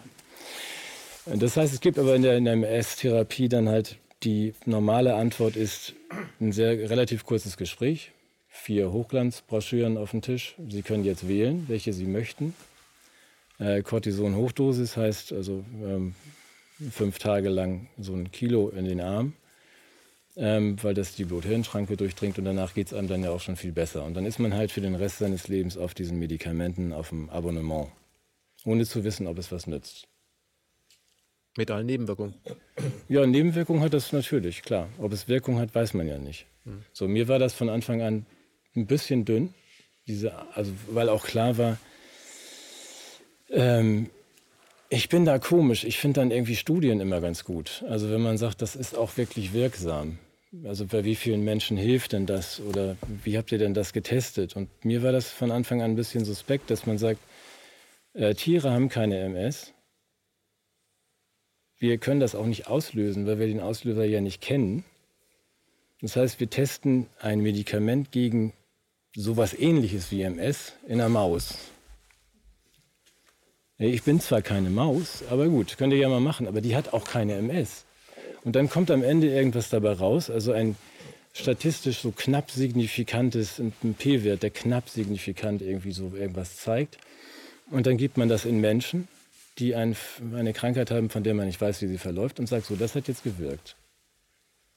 [1.25, 5.55] Das heißt, es gibt aber in der, in der MS-Therapie dann halt die normale Antwort
[5.55, 5.93] ist
[6.39, 8.11] ein sehr relativ kurzes Gespräch,
[8.47, 10.55] vier Hochglanzbroschüren auf dem Tisch.
[10.69, 12.55] Sie können jetzt wählen, welche Sie möchten.
[13.61, 16.15] Äh, Cortison-Hochdosis heißt also ähm,
[16.89, 19.33] fünf Tage lang so ein Kilo in den Arm,
[20.35, 23.57] ähm, weil das die Blut-Hirn-Schranke durchdringt und danach geht es einem dann ja auch schon
[23.57, 24.03] viel besser.
[24.03, 27.29] Und dann ist man halt für den Rest seines Lebens auf diesen Medikamenten, auf dem
[27.29, 27.89] Abonnement,
[28.65, 30.07] ohne zu wissen, ob es was nützt.
[31.55, 32.33] Mit allen Nebenwirkungen?
[33.09, 34.89] Ja, Nebenwirkungen hat das natürlich, klar.
[34.97, 36.47] Ob es Wirkung hat, weiß man ja nicht.
[36.63, 36.83] Hm.
[36.93, 38.25] So, mir war das von Anfang an
[38.75, 39.53] ein bisschen dünn,
[40.07, 41.77] diese, also, weil auch klar war,
[43.51, 44.09] ähm,
[44.89, 45.83] ich bin da komisch.
[45.83, 47.83] Ich finde dann irgendwie Studien immer ganz gut.
[47.87, 50.19] Also wenn man sagt, das ist auch wirklich wirksam.
[50.65, 52.59] Also bei wie vielen Menschen hilft denn das?
[52.59, 54.55] Oder wie habt ihr denn das getestet?
[54.57, 57.21] Und mir war das von Anfang an ein bisschen suspekt, dass man sagt,
[58.13, 59.73] äh, Tiere haben keine MS.
[61.77, 64.83] Wir können das auch nicht auslösen, weil wir den Auslöser ja nicht kennen.
[66.01, 68.53] Das heißt, wir testen ein Medikament gegen
[69.15, 71.57] sowas ähnliches wie MS in einer Maus.
[73.83, 76.93] Ich bin zwar keine Maus, aber gut, könnt ihr ja mal machen, aber die hat
[76.93, 77.85] auch keine MS.
[78.43, 80.75] Und dann kommt am Ende irgendwas dabei raus, also ein
[81.33, 86.99] statistisch so knapp signifikantes, ein P-Wert, der knapp signifikant irgendwie so irgendwas zeigt.
[87.71, 89.07] Und dann gibt man das in Menschen,
[89.57, 89.95] die ein,
[90.35, 92.93] eine Krankheit haben, von der man nicht weiß, wie sie verläuft, und sagt so, das
[92.93, 93.75] hat jetzt gewirkt.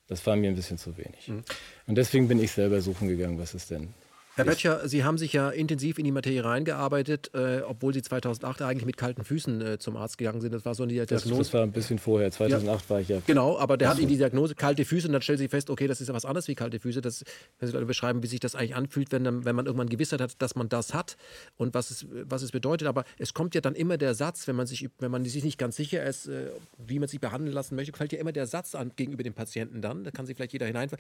[0.09, 1.29] Das war mir ein bisschen zu wenig.
[1.29, 1.45] Mhm.
[1.87, 3.93] Und deswegen bin ich selber suchen gegangen, was ist denn
[4.37, 8.63] Herr Böttcher, Sie haben sich ja intensiv in die Materie reingearbeitet, äh, obwohl Sie 2008
[8.63, 10.53] eigentlich mit kalten Füßen äh, zum Arzt gegangen sind.
[10.53, 11.29] Das war so die Diagnose.
[11.29, 12.33] Das, das war ein bisschen vorher.
[12.33, 12.91] 2008 ja.
[12.91, 13.23] war ich ja.
[13.27, 15.87] Genau, aber der hat Ihnen die Diagnose kalte Füße und dann stellt Sie fest, okay,
[15.87, 17.01] das ist ja was anderes wie kalte Füße.
[17.01, 17.23] Das,
[17.61, 20.57] können Sie beschreiben, wie sich das eigentlich anfühlt, wenn, wenn man irgendwann Gewissheit hat, dass
[20.57, 21.17] man das hat
[21.57, 22.89] und was es, was es bedeutet.
[22.89, 25.59] Aber es kommt ja dann immer der Satz, wenn man sich, wenn man sich nicht
[25.59, 28.75] ganz sicher ist, äh, wie man sich behandeln lassen möchte, fällt ja immer der Satz
[28.75, 30.03] an gegenüber dem Patienten dann.
[30.03, 30.91] Da kann sich vielleicht jeder hinein.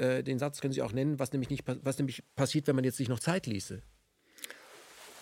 [0.00, 2.84] Äh, den Satz können Sie auch nennen, was nämlich, nicht, was nämlich passiert, wenn man
[2.84, 3.82] jetzt sich noch Zeit ließe.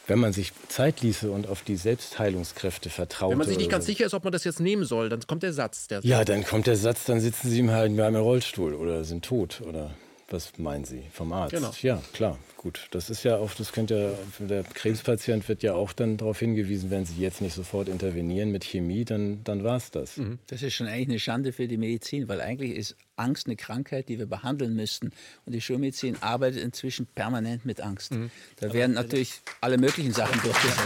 [0.07, 3.31] Wenn man sich Zeit ließe und auf die Selbstheilungskräfte vertraut.
[3.31, 3.93] Wenn man sich nicht ganz so.
[3.93, 5.89] sicher ist, ob man das jetzt nehmen soll, dann kommt der Satz.
[5.89, 9.25] Der ja, dann kommt der Satz, dann sitzen Sie halt in einem Rollstuhl oder sind
[9.25, 9.95] tot oder
[10.31, 11.55] was meinen Sie vom Arzt?
[11.55, 11.73] Genau.
[11.83, 12.39] Ja, klar,
[12.69, 12.89] gut.
[12.91, 16.91] Das ist ja auch, das könnte ja, der Krebspatient wird ja auch dann darauf hingewiesen,
[16.91, 20.19] wenn Sie jetzt nicht sofort intervenieren mit Chemie, dann, dann war es das.
[20.19, 20.39] Mhm.
[20.49, 24.11] Das ist schon eigentlich eine Schande für die Medizin, weil eigentlich ist Angst eine Krankheit,
[24.11, 25.13] die wir behandeln müssten.
[25.47, 28.13] Und die Schulmedizin arbeitet inzwischen permanent mit Angst.
[28.13, 28.31] Mhm.
[28.57, 30.79] Da werden natürlich alle möglichen Sachen durchgesetzt.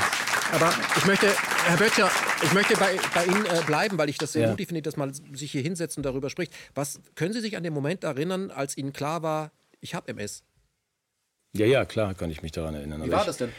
[0.53, 1.27] Aber ich möchte,
[1.67, 2.11] Herr Böttcher,
[2.45, 4.51] ich möchte bei, bei Ihnen äh, bleiben, weil ich das sehr ja.
[4.51, 6.53] mutig finde, dass man sich hier hinsetzt und darüber spricht.
[6.75, 10.45] Was können Sie sich an den Moment erinnern, als Ihnen klar war, ich habe MS?
[11.55, 13.05] Ja, ja, klar kann ich mich daran erinnern.
[13.05, 13.51] Wie war das denn?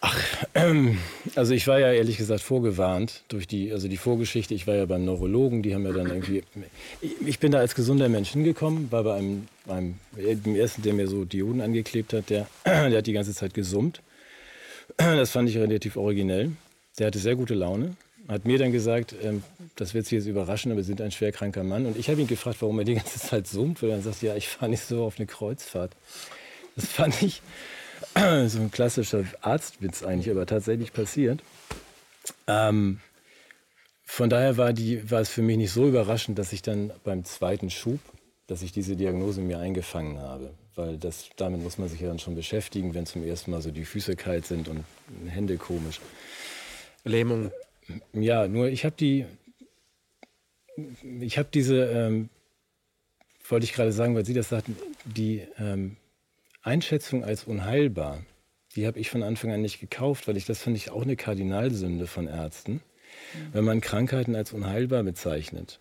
[0.00, 0.22] Ach,
[0.54, 0.98] ähm,
[1.34, 4.54] also ich war ja ehrlich gesagt vorgewarnt durch die, also die Vorgeschichte.
[4.54, 6.44] Ich war ja beim Neurologen, die haben ja dann irgendwie.
[7.26, 11.08] Ich bin da als gesunder Mensch hingekommen, war bei einem, einem dem ersten, der mir
[11.08, 14.00] so Dioden angeklebt hat, der, der hat die ganze Zeit gesummt.
[14.96, 16.52] Das fand ich relativ originell.
[17.00, 17.96] Der hatte sehr gute Laune,
[18.28, 19.42] hat mir dann gesagt, ähm,
[19.74, 21.86] das wird Sie jetzt überraschen, aber Sie sind ein schwerkranker Mann.
[21.86, 24.36] Und ich habe ihn gefragt, warum er die ganze Zeit summt, weil er sagt, ja,
[24.36, 25.96] ich fahre nicht so auf eine Kreuzfahrt.
[26.78, 27.42] Das fand ich
[28.14, 31.40] so ein klassischer Arztwitz eigentlich, aber tatsächlich passiert.
[32.46, 33.00] Ähm,
[34.04, 37.24] von daher war, die, war es für mich nicht so überraschend, dass ich dann beim
[37.24, 38.00] zweiten Schub,
[38.46, 42.20] dass ich diese Diagnose mir eingefangen habe weil das, damit muss man sich ja dann
[42.20, 44.84] schon beschäftigen, wenn zum ersten Mal so die Füße kalt sind und
[45.26, 46.00] Hände komisch.
[47.04, 47.50] Lähmung.
[48.12, 49.26] Ja, nur ich habe die,
[51.20, 52.30] ich habe diese, ähm,
[53.48, 55.96] wollte ich gerade sagen, weil Sie das sagten, die ähm,
[56.68, 58.22] Einschätzung als unheilbar,
[58.76, 61.16] die habe ich von Anfang an nicht gekauft, weil ich das finde ich auch eine
[61.16, 62.80] Kardinalsünde von Ärzten, mhm.
[63.52, 65.80] wenn man Krankheiten als unheilbar bezeichnet.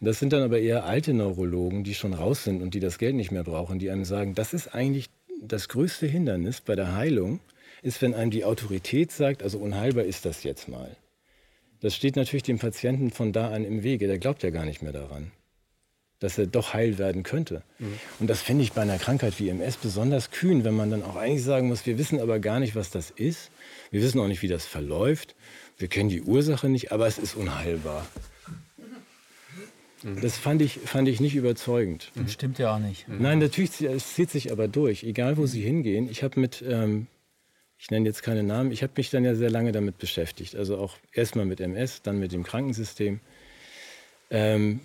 [0.00, 3.16] Das sind dann aber eher alte Neurologen, die schon raus sind und die das Geld
[3.16, 5.10] nicht mehr brauchen, die einem sagen, das ist eigentlich
[5.42, 7.40] das größte Hindernis bei der Heilung,
[7.82, 10.96] ist, wenn einem die Autorität sagt, also unheilbar ist das jetzt mal.
[11.80, 14.82] Das steht natürlich dem Patienten von da an im Wege, der glaubt ja gar nicht
[14.82, 15.32] mehr daran,
[16.20, 17.62] dass er doch heil werden könnte.
[17.78, 17.98] Mhm.
[18.18, 21.16] Und das finde ich bei einer Krankheit wie MS besonders kühn, wenn man dann auch
[21.16, 23.50] eigentlich sagen muss, wir wissen aber gar nicht, was das ist,
[23.90, 25.34] wir wissen auch nicht, wie das verläuft,
[25.78, 28.06] wir kennen die Ursache nicht, aber es ist unheilbar.
[30.02, 30.20] Mhm.
[30.20, 32.10] Das fand ich, fand ich nicht überzeugend.
[32.14, 33.08] Das stimmt ja auch nicht.
[33.08, 33.22] Mhm.
[33.22, 36.08] Nein, natürlich, es zieht sich aber durch, egal wo Sie hingehen.
[36.10, 37.06] Ich habe mit, ähm,
[37.78, 40.56] ich nenne jetzt keine Namen, ich habe mich dann ja sehr lange damit beschäftigt.
[40.56, 43.20] Also auch erstmal mit MS, dann mit dem Krankensystem.
[44.30, 44.80] Ähm,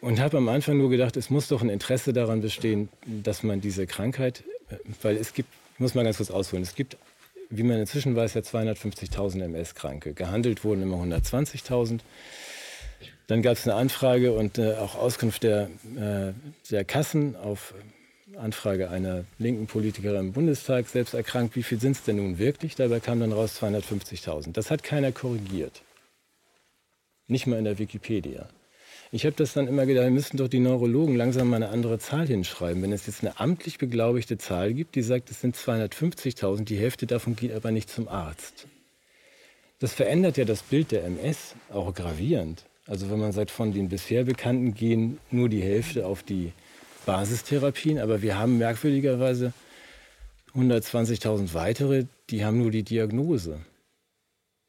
[0.00, 3.60] und habe am Anfang nur gedacht, es muss doch ein Interesse daran bestehen, dass man
[3.60, 4.44] diese Krankheit,
[5.02, 6.96] weil es gibt, ich muss mal ganz kurz ausholen, es gibt,
[7.50, 10.12] wie man inzwischen weiß, ja 250.000 MS-Kranke.
[10.12, 12.00] Gehandelt wurden immer 120.000.
[13.26, 16.32] Dann gab es eine Anfrage und äh, auch Auskunft der, äh,
[16.70, 17.74] der Kassen auf
[18.36, 22.74] Anfrage einer linken Politikerin im Bundestag, selbst erkrankt, wie viel sind es denn nun wirklich?
[22.76, 24.52] Dabei kam dann raus 250.000.
[24.52, 25.82] Das hat keiner korrigiert.
[27.26, 28.48] Nicht mal in der Wikipedia.
[29.10, 31.98] Ich habe das dann immer gedacht, wir müssten doch die Neurologen langsam mal eine andere
[31.98, 32.82] Zahl hinschreiben.
[32.82, 37.06] Wenn es jetzt eine amtlich beglaubigte Zahl gibt, die sagt, es sind 250.000, die Hälfte
[37.06, 38.66] davon geht aber nicht zum Arzt.
[39.78, 42.64] Das verändert ja das Bild der MS auch gravierend.
[42.86, 46.52] Also wenn man sagt, von den bisher Bekannten gehen nur die Hälfte auf die
[47.06, 49.54] Basistherapien, aber wir haben merkwürdigerweise
[50.54, 53.60] 120.000 weitere, die haben nur die Diagnose.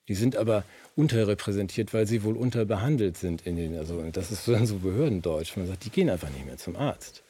[0.08, 0.64] Die sind aber
[1.00, 5.56] unterrepräsentiert, weil sie wohl unterbehandelt sind in den, also das ist dann so Behördendeutsch.
[5.56, 7.24] Man sagt, die gehen einfach nicht mehr zum Arzt.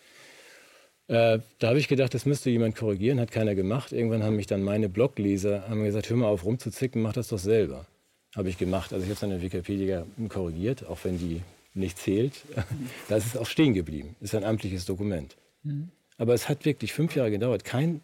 [1.08, 3.92] Äh, da habe ich gedacht, das müsste jemand korrigieren, hat keiner gemacht.
[3.92, 7.40] Irgendwann haben mich dann meine Blogleser haben gesagt, hör mal auf rumzuzicken, mach das doch
[7.40, 7.86] selber.
[8.36, 8.92] Habe ich gemacht.
[8.92, 11.42] Also ich habe es dann in Wikipedia korrigiert, auch wenn die
[11.74, 12.34] nicht zählt.
[13.08, 14.16] da ist es auch stehen geblieben.
[14.20, 15.36] Ist ein amtliches Dokument.
[15.64, 15.90] Mhm.
[16.18, 17.64] Aber es hat wirklich fünf Jahre gedauert.
[17.64, 18.02] Kein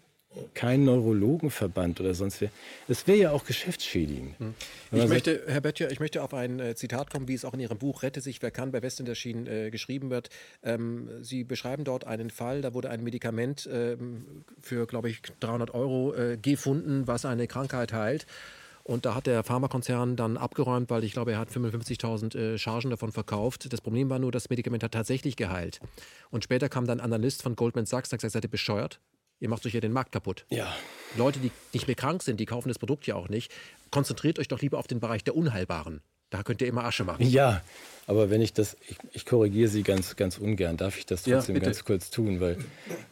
[0.53, 2.49] kein Neurologenverband oder sonst wer.
[2.87, 4.37] Es wäre ja auch geschäftsschädigend.
[4.39, 4.53] Hm.
[4.91, 7.59] Ich möchte, Herr Böttcher, ich möchte auf ein äh, Zitat kommen, wie es auch in
[7.59, 10.29] Ihrem Buch Rette sich, wer kann, bei Westinterschienen äh, geschrieben wird.
[10.63, 15.73] Ähm, Sie beschreiben dort einen Fall, da wurde ein Medikament ähm, für, glaube ich, 300
[15.73, 18.25] Euro äh, gefunden, was eine Krankheit heilt.
[18.87, 22.91] Und da hat der Pharmakonzern dann abgeräumt, weil ich glaube, er hat 55.000 äh, Chargen
[22.91, 23.73] davon verkauft.
[23.73, 25.79] Das Problem war nur, das Medikament hat tatsächlich geheilt.
[26.29, 28.99] Und später kam dann ein Analyst von Goldman Sachs und hat gesagt, seid ihr bescheuert?
[29.39, 30.45] Ihr macht euch ja den Markt kaputt.
[30.49, 30.73] Ja.
[31.17, 33.51] Leute, die nicht mehr krank sind, die kaufen das Produkt ja auch nicht.
[33.91, 36.01] Konzentriert euch doch lieber auf den Bereich der Unheilbaren.
[36.29, 37.25] Da könnt ihr immer Asche machen.
[37.25, 37.61] Ja,
[38.07, 41.55] aber wenn ich das, ich, ich korrigiere Sie ganz, ganz ungern, darf ich das trotzdem
[41.55, 42.57] ja, ganz kurz tun, weil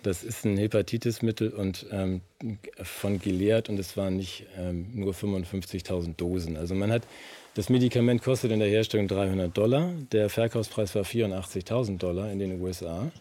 [0.01, 2.21] das ist ein Hepatitismittel und ähm,
[2.81, 6.57] von Gilead und es waren nicht ähm, nur 55.000 Dosen.
[6.57, 7.03] Also man hat,
[7.53, 12.59] das Medikament kostet in der Herstellung 300 Dollar, der Verkaufspreis war 84.000 Dollar in den
[12.61, 13.11] USA.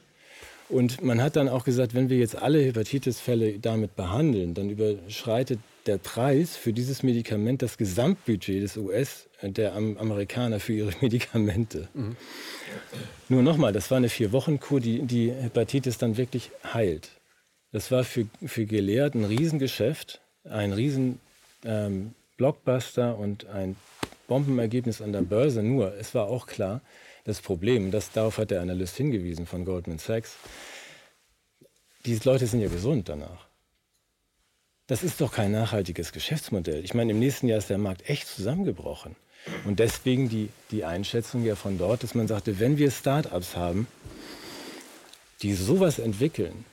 [0.68, 5.58] Und man hat dann auch gesagt, wenn wir jetzt alle Hepatitis-Fälle damit behandeln, dann überschreitet
[5.86, 11.88] der Preis für dieses Medikament das Gesamtbudget des US, äh, der Amerikaner für ihre Medikamente.
[11.94, 12.16] Mhm.
[13.28, 17.10] Nur nochmal, das war eine Vier-Wochen-Kur, die die Hepatitis dann wirklich heilt.
[17.72, 21.20] Das war für, für Gilead ein Riesengeschäft, ein riesen
[21.64, 23.76] ähm, Blockbuster und ein
[24.28, 25.62] Bombenergebnis an der Börse.
[25.62, 26.80] Nur, es war auch klar,
[27.24, 30.36] das Problem, das, darauf hat der Analyst hingewiesen von Goldman Sachs,
[32.04, 33.46] diese Leute sind ja gesund danach.
[34.88, 36.84] Das ist doch kein nachhaltiges Geschäftsmodell.
[36.84, 39.14] Ich meine, im nächsten Jahr ist der Markt echt zusammengebrochen.
[39.64, 43.86] Und deswegen die, die Einschätzung ja von dort, dass man sagte, wenn wir Start-ups haben,
[45.42, 46.64] die sowas entwickeln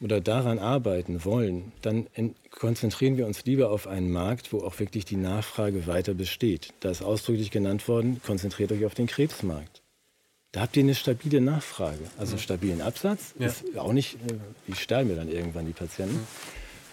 [0.00, 2.06] oder daran arbeiten wollen, dann
[2.50, 6.72] konzentrieren wir uns lieber auf einen Markt, wo auch wirklich die Nachfrage weiter besteht.
[6.80, 9.83] Da ist ausdrücklich genannt worden, konzentriert euch auf den Krebsmarkt.
[10.54, 13.34] Da habt ihr eine stabile Nachfrage, also stabilen Absatz.
[13.38, 13.48] Ja.
[13.48, 14.34] Ist auch nicht, äh,
[14.68, 16.14] die sterben mir dann irgendwann die Patienten.
[16.14, 16.26] Mhm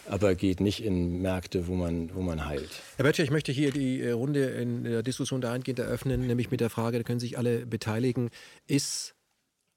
[0.08, 2.82] aber geht nicht in Märkte, wo man, wo man heilt.
[2.97, 6.60] Herr Böttcher, ich möchte hier die äh, Runde in der Diskussion dahingehend eröffnen, nämlich mit
[6.60, 8.30] der Frage, da können sich alle beteiligen,
[8.67, 9.15] ist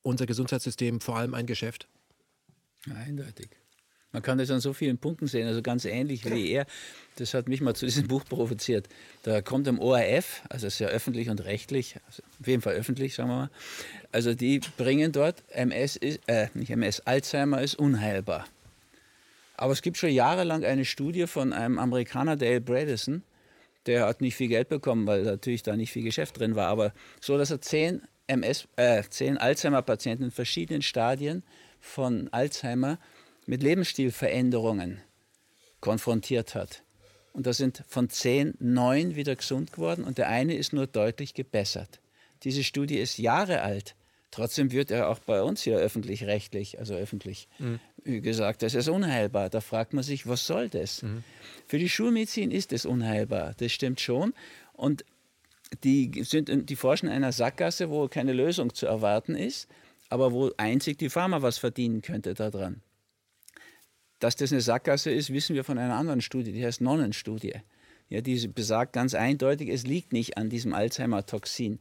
[0.02, 1.88] unser Gesundheitssystem vor allem ein Geschäft?
[2.92, 3.50] Eindeutig.
[4.14, 6.66] Man kann das an so vielen Punkten sehen, also ganz ähnlich wie er.
[7.16, 8.88] Das hat mich mal zu diesem Buch provoziert.
[9.24, 13.28] Da kommt im ORF, also sehr öffentlich und rechtlich, also auf jeden Fall öffentlich, sagen
[13.28, 13.50] wir mal.
[14.12, 18.46] Also die bringen dort, MS ist, äh, nicht MS, Alzheimer ist unheilbar.
[19.56, 23.24] Aber es gibt schon jahrelang eine Studie von einem Amerikaner, Dale Bredesen,
[23.86, 26.92] der hat nicht viel Geld bekommen, weil natürlich da nicht viel Geschäft drin war, aber
[27.20, 31.42] so, dass er zehn, MS, äh, zehn Alzheimer-Patienten in verschiedenen Stadien
[31.80, 32.98] von Alzheimer
[33.46, 35.00] mit Lebensstilveränderungen
[35.80, 36.82] konfrontiert hat.
[37.32, 41.34] Und da sind von zehn neun wieder gesund geworden und der eine ist nur deutlich
[41.34, 42.00] gebessert.
[42.44, 43.96] Diese Studie ist Jahre alt.
[44.30, 47.80] Trotzdem wird er auch bei uns hier öffentlich-rechtlich, also öffentlich mhm.
[48.22, 49.48] gesagt, das ist unheilbar.
[49.48, 51.02] Da fragt man sich, was soll das?
[51.02, 51.22] Mhm.
[51.66, 54.34] Für die Schulmedizin ist es unheilbar, das stimmt schon.
[54.72, 55.04] Und
[55.82, 59.68] die, sind, die forschen in einer Sackgasse, wo keine Lösung zu erwarten ist,
[60.08, 62.82] aber wo einzig die Pharma was verdienen könnte daran.
[64.24, 67.56] Dass das eine Sackgasse ist, wissen wir von einer anderen Studie, die heißt Nonnenstudie.
[68.08, 71.78] Ja, die besagt ganz eindeutig, es liegt nicht an diesem Alzheimer-Toxin,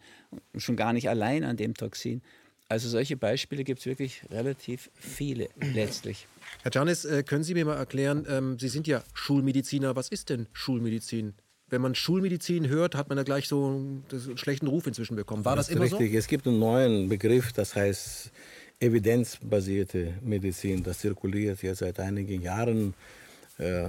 [0.58, 2.22] schon gar nicht allein an dem Toxin.
[2.68, 6.28] Also solche Beispiele gibt es wirklich relativ viele letztlich.
[6.64, 10.30] Herr Janis, äh, können Sie mir mal erklären, ähm, Sie sind ja Schulmediziner, was ist
[10.30, 11.36] denn Schulmedizin?
[11.70, 15.46] Wenn man Schulmedizin hört, hat man da gleich so einen schlechten Ruf inzwischen bekommen.
[15.46, 16.12] War das, das immer richtig.
[16.12, 16.18] so?
[16.18, 18.34] Es gibt einen neuen Begriff, das heißt
[18.84, 20.84] evidenzbasierte Medizin.
[20.84, 22.94] Das zirkuliert ja seit einigen Jahren.
[23.58, 23.86] Äh,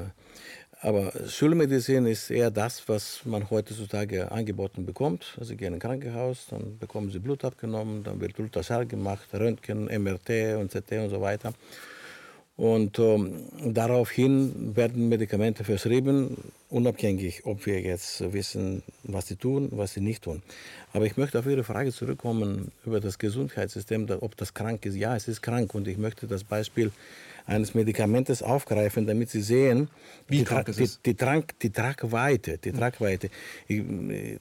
[0.80, 5.34] aber Schulmedizin ist eher das, was man heutzutage angeboten bekommt.
[5.38, 9.26] Also Sie gehen in ein Krankenhaus, dann bekommen Sie Blut abgenommen, dann wird Ultraschall gemacht,
[9.32, 11.54] Röntgen, MRT und CT und so weiter.
[12.56, 19.94] Und ähm, daraufhin werden Medikamente verschrieben, unabhängig, ob wir jetzt wissen, was sie tun, was
[19.94, 20.40] sie nicht tun.
[20.92, 24.94] Aber ich möchte auf Ihre Frage zurückkommen über das Gesundheitssystem, ob das krank ist.
[24.94, 26.92] Ja, es ist krank und ich möchte das Beispiel
[27.46, 29.88] eines Medikamentes aufgreifen, damit Sie sehen,
[30.28, 32.58] Wie die, krank die, die, die, Trank, die Tragweite.
[32.58, 33.30] Die Tragweite.
[33.68, 34.38] Äh,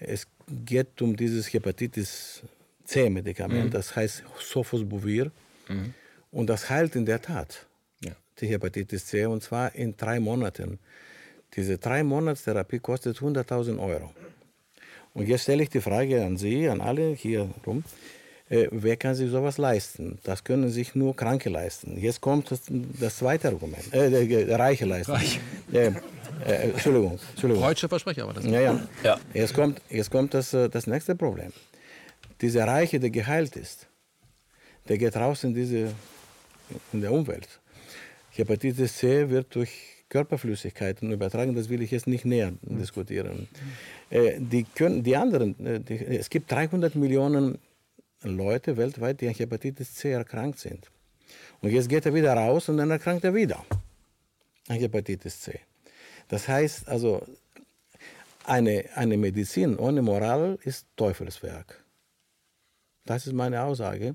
[0.00, 2.42] es geht um dieses Hepatitis
[2.84, 3.70] C-Medikament, mhm.
[3.70, 5.30] das heißt Sofosbuvir.
[5.68, 5.94] Mhm.
[6.34, 7.64] Und das heilt in der Tat
[8.00, 8.10] ja.
[8.40, 10.80] die Hepatitis C und zwar in drei Monaten.
[11.54, 14.10] Diese drei Monatstherapie kostet 100.000 Euro.
[15.14, 17.84] Und jetzt stelle ich die Frage an Sie, an alle hier rum.
[18.50, 20.18] Äh, wer kann sich sowas leisten?
[20.24, 21.96] Das können sich nur Kranke leisten.
[21.96, 23.94] Jetzt kommt das, das zweite Argument.
[23.94, 25.12] Äh, äh, Reiche leisten.
[25.12, 25.38] Reich.
[25.72, 25.92] Äh,
[26.44, 27.20] äh, Entschuldigung.
[27.30, 27.62] Entschuldigung.
[27.62, 28.80] Freudsche Versprecher, aber das ja, ja.
[29.04, 29.20] ja.
[29.32, 31.52] Jetzt kommt, jetzt kommt das, äh, das nächste Problem.
[32.40, 33.86] Dieser Reiche, der geheilt ist,
[34.88, 35.92] der geht raus in diese
[36.92, 37.60] in der Umwelt.
[38.30, 39.70] Hepatitis C wird durch
[40.08, 43.48] Körperflüssigkeiten übertragen, das will ich jetzt nicht näher diskutieren.
[44.10, 47.58] Äh, die, können, die anderen, äh, die, es gibt 300 Millionen
[48.22, 50.90] Leute weltweit, die an Hepatitis C erkrankt sind.
[51.60, 53.64] Und jetzt geht er wieder raus und dann erkrankt er wieder
[54.68, 55.60] an Hepatitis C.
[56.28, 57.22] Das heißt also,
[58.44, 61.82] eine, eine Medizin ohne Moral ist Teufelswerk.
[63.04, 64.14] Das ist meine Aussage.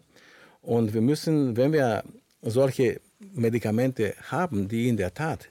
[0.62, 2.04] Und wir müssen, wenn wir
[2.42, 5.50] solche Medikamente haben, die in der Tat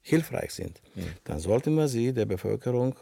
[0.00, 1.04] hilfreich sind, ja.
[1.24, 2.96] dann sollten wir sie der Bevölkerung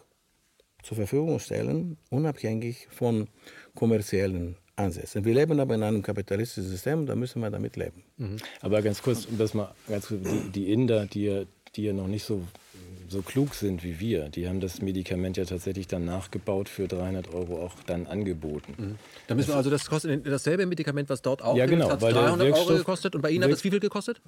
[0.83, 3.29] zur Verfügung stellen, unabhängig von
[3.75, 5.25] kommerziellen Ansätzen.
[5.25, 8.03] Wir leben aber in einem kapitalistischen System, da müssen wir damit leben.
[8.17, 8.37] Mhm.
[8.61, 12.07] Aber ganz kurz, um das mal ganz kurz, die, die Inder, die die ja noch
[12.07, 12.43] nicht so
[13.13, 17.33] so klug sind wie wir, die haben das Medikament ja tatsächlich dann nachgebaut für 300
[17.33, 18.75] Euro auch dann angeboten.
[18.77, 18.99] Mhm.
[19.29, 22.53] Da müssen wir also das kostet dasselbe Medikament, was dort auch ja, genau, hat 300
[22.53, 24.21] Euro gekostet und bei Ihnen hat das wie viel gekostet?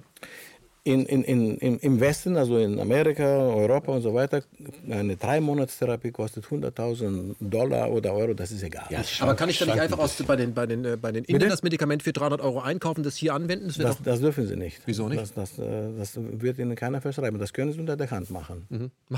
[0.85, 1.23] In, in,
[1.57, 4.43] in, im Westen, also in Amerika, Europa und so weiter,
[4.87, 8.85] eine Drei-Monats-Therapie kostet 100.000 Dollar oder Euro, das ist egal.
[8.91, 11.25] Ja, aber kann ich dann nicht einfach aus, bei den, bei den, äh, bei den
[11.25, 13.67] Indern das Medikament für 300 Euro einkaufen, das hier anwenden?
[13.69, 14.79] Das, das, das dürfen Sie nicht.
[14.85, 15.19] Wieso nicht?
[15.19, 17.39] Das, das, äh, das, wird Ihnen keiner verschreiben.
[17.39, 18.67] Das können Sie unter der Hand machen.
[18.69, 18.91] Mhm.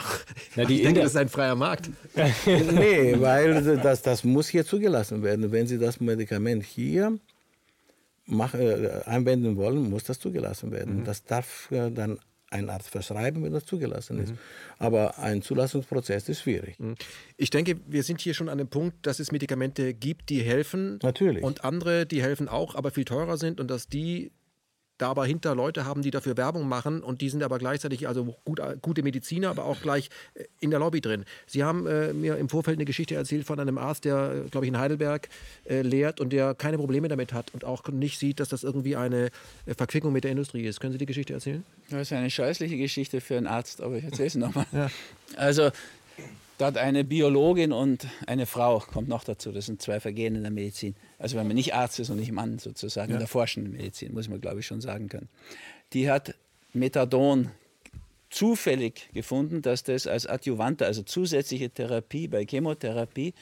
[0.56, 1.90] Na, die ich denke, das ist ein freier Markt.
[2.46, 5.52] nee, weil das, das muss hier zugelassen werden.
[5.52, 7.20] Wenn Sie das Medikament hier
[8.28, 11.00] mach, äh, anwenden wollen, muss das zugelassen werden.
[11.00, 11.04] Mhm.
[11.06, 12.20] Das darf äh, dann
[12.50, 14.32] ein Arzt verschreiben, wenn das zugelassen ist.
[14.32, 14.38] Mhm.
[14.78, 16.80] Aber ein Zulassungsprozess ist schwierig.
[16.80, 16.96] Mhm.
[17.36, 21.00] Ich denke, wir sind hier schon an dem Punkt, dass es Medikamente gibt, die helfen.
[21.04, 21.44] Natürlich.
[21.44, 24.32] Und andere, die helfen auch, aber viel teurer sind und dass die
[24.98, 28.36] da aber hinter Leute haben, die dafür Werbung machen und die sind aber gleichzeitig also
[28.46, 31.26] gut, gute Mediziner, aber auch gleich äh, in der Lobby drin.
[31.46, 34.66] Sie haben äh, mir im Vorfeld eine Geschichte erzählt von einem Arzt, der, äh, glaube
[34.66, 35.30] ich, in Heidelberg
[35.66, 38.96] äh, lehrt und der keine Probleme damit hat und auch nicht sieht, dass das irgendwie
[38.96, 39.30] eine
[39.66, 40.80] äh, Verquickung mit der Industrie ist.
[40.80, 41.64] Können Sie die Geschichte erzählen?
[41.90, 44.66] Das ist eine scheußliche Geschichte für einen Arzt, aber ich erzähle es nochmal.
[44.72, 44.90] Ja.
[45.36, 45.72] Also
[46.58, 49.52] Dort eine Biologin und eine Frau kommt noch dazu.
[49.52, 50.96] Das sind zwei Vergehen in der Medizin.
[51.20, 53.16] Also wenn man nicht Arzt ist und nicht Mann sozusagen, ja.
[53.16, 55.30] in der forschenden Medizin, muss man glaube ich schon sagen können.
[55.94, 56.34] Die hat
[56.74, 57.52] Methadon
[58.30, 63.34] zufällig gefunden, dass das als Adjuvante, also zusätzliche Therapie bei Chemotherapie,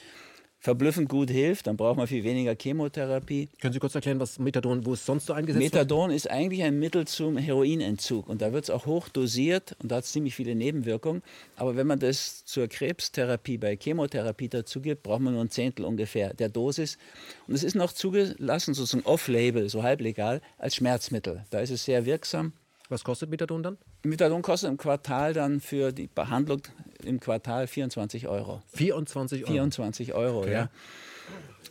[0.58, 3.48] verblüffend gut hilft, dann braucht man viel weniger Chemotherapie.
[3.60, 5.74] Können Sie kurz erklären, was Methadon, wo es sonst so eingesetzt wird?
[5.74, 9.90] Methadon ist eigentlich ein Mittel zum Heroinentzug und da wird es auch hoch dosiert und
[9.90, 11.22] da hat es ziemlich viele Nebenwirkungen.
[11.56, 15.84] Aber wenn man das zur Krebstherapie bei Chemotherapie dazu gibt, braucht man nur ein Zehntel
[15.84, 16.98] ungefähr der Dosis.
[17.46, 21.44] Und es ist noch zugelassen, sozusagen off-label, so halblegal, als Schmerzmittel.
[21.50, 22.52] Da ist es sehr wirksam.
[22.88, 23.78] Was kostet Methadon dann?
[24.04, 26.62] Methadon kostet im Quartal dann für die Behandlung
[27.02, 28.62] im Quartal 24 Euro.
[28.74, 29.52] 24 Euro?
[29.52, 30.52] 24 Euro, okay.
[30.52, 30.70] ja.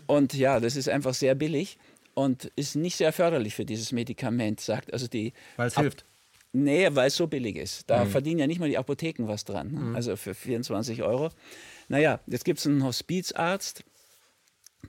[0.08, 1.78] Und ja, das ist einfach sehr billig
[2.14, 5.34] und ist nicht sehr förderlich für dieses Medikament, sagt also die.
[5.56, 6.06] Weil es hilft.
[6.52, 7.90] Nee, weil es so billig ist.
[7.90, 8.10] Da mhm.
[8.10, 9.72] verdienen ja nicht mal die Apotheken was dran.
[9.72, 9.80] Ne?
[9.80, 9.96] Mhm.
[9.96, 11.30] Also für 24 Euro.
[11.90, 13.84] Naja, jetzt gibt es einen Hospizarzt,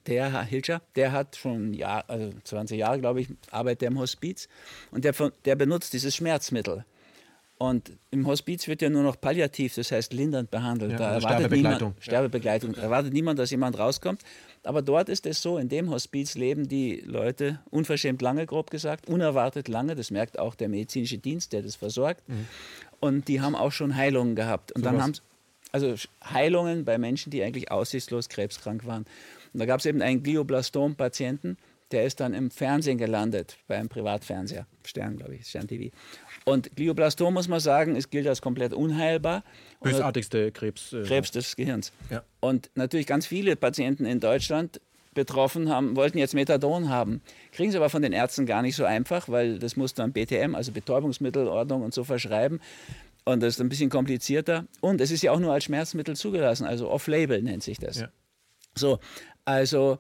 [0.07, 3.99] der Herr Hilscher, der hat schon Jahr, also 20 Jahre, glaube ich, arbeitet er im
[3.99, 4.49] Hospiz
[4.91, 6.85] und der, der benutzt dieses Schmerzmittel.
[7.59, 10.93] Und im Hospiz wird ja nur noch palliativ, das heißt lindernd behandelt.
[10.93, 11.89] Ja, da also erwartet Sterbebegleitung.
[11.89, 12.73] Niemand, Sterbebegleitung.
[12.75, 14.23] Da erwartet niemand, dass jemand rauskommt.
[14.63, 19.09] Aber dort ist es so, in dem Hospiz leben die Leute unverschämt lange, grob gesagt,
[19.09, 19.95] unerwartet lange.
[19.95, 22.29] Das merkt auch der medizinische Dienst, der das versorgt.
[22.29, 22.47] Mhm.
[23.01, 24.73] Und die haben auch schon Heilungen gehabt.
[24.73, 25.13] Und so dann haben
[25.73, 25.95] also
[26.25, 29.07] Heilungen bei Menschen, die eigentlich aussichtslos krebskrank waren.
[29.57, 31.57] Und da gab es eben einen Glioblastom-Patienten,
[31.91, 35.97] der ist dann im Fernsehen gelandet, beim Privatfernseher, Stern, glaube ich, Stern TV.
[36.45, 39.45] Und Glioblastom, muss man sagen, es gilt als komplett unheilbar.
[39.81, 40.93] Bösartigste Krebs.
[40.93, 41.91] Äh, Krebs des Gehirns.
[42.11, 42.23] Ja.
[42.41, 44.79] Und natürlich ganz viele Patienten in Deutschland
[45.15, 47.23] betroffen haben, wollten jetzt Methadon haben.
[47.53, 50.55] Kriegen sie aber von den Ärzten gar nicht so einfach, weil das muss dann BTM,
[50.55, 52.61] also Betäubungsmittelordnung und so verschreiben.
[53.25, 54.67] Und das ist ein bisschen komplizierter.
[54.83, 58.01] Und es ist ja auch nur als Schmerzmittel zugelassen, also off-label nennt sich das.
[58.01, 58.09] Ja.
[58.79, 58.99] So,
[59.47, 59.99] also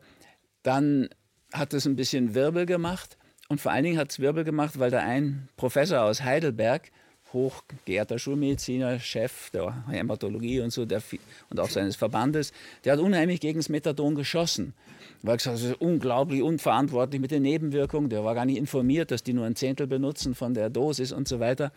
[0.62, 1.08] dann
[1.52, 3.16] hat es ein bisschen Wirbel gemacht
[3.48, 6.90] und vor allen Dingen hat es Wirbel gemacht, weil da ein Professor aus Heidelberg,
[7.32, 11.02] hochgeehrter Schulmediziner, Chef der Hämatologie und so der,
[11.50, 12.52] und auch seines Verbandes,
[12.84, 14.74] der hat unheimlich gegen das Methadon geschossen.
[15.22, 18.10] Weil gesagt, das ist unglaublich unverantwortlich mit den Nebenwirkungen.
[18.10, 21.26] Der war gar nicht informiert, dass die nur ein Zehntel benutzen von der Dosis und
[21.26, 21.72] so weiter.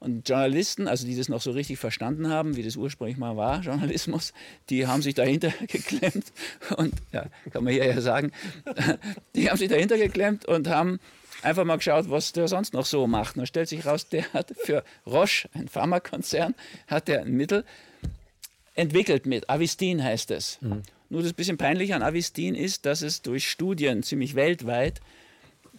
[0.00, 3.60] Und Journalisten, also die das noch so richtig verstanden haben, wie das ursprünglich mal war,
[3.62, 4.32] Journalismus,
[4.70, 6.32] die haben sich dahinter geklemmt
[6.76, 8.32] und, ja, kann man hier ja sagen,
[9.34, 11.00] die haben sich dahinter geklemmt und haben
[11.42, 13.36] einfach mal geschaut, was der sonst noch so macht.
[13.36, 16.54] Und dann stellt sich raus, der hat für Roche, ein Pharmakonzern,
[16.86, 17.64] hat der ein Mittel
[18.74, 20.58] entwickelt mit Avistin heißt es.
[20.60, 20.82] Mhm.
[21.10, 25.00] Nur das bisschen peinliche an Avistin ist, dass es durch Studien ziemlich weltweit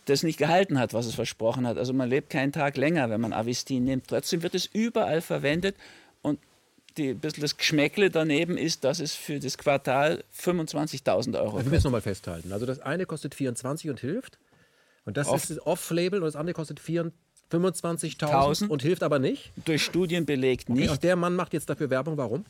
[0.09, 1.77] das nicht gehalten hat, was es versprochen hat.
[1.77, 4.07] Also man lebt keinen Tag länger, wenn man Avistin nimmt.
[4.07, 5.75] Trotzdem wird es überall verwendet
[6.21, 6.39] und
[6.97, 11.69] die, ein bisschen das Geschmäckle daneben ist, dass es für das Quartal 25.000 Euro Wir
[11.69, 12.51] müssen nochmal festhalten.
[12.51, 14.37] Also das eine kostet 24 und hilft.
[15.05, 17.17] Und das Off- ist Off-Label und das andere kostet 24
[17.51, 18.69] 25.000 Tausend.
[18.69, 19.51] und hilft aber nicht.
[19.65, 20.91] durch Studien belegt Okay, nicht.
[20.91, 22.15] und der Mann macht jetzt dafür Werbung.
[22.15, 22.45] Warum?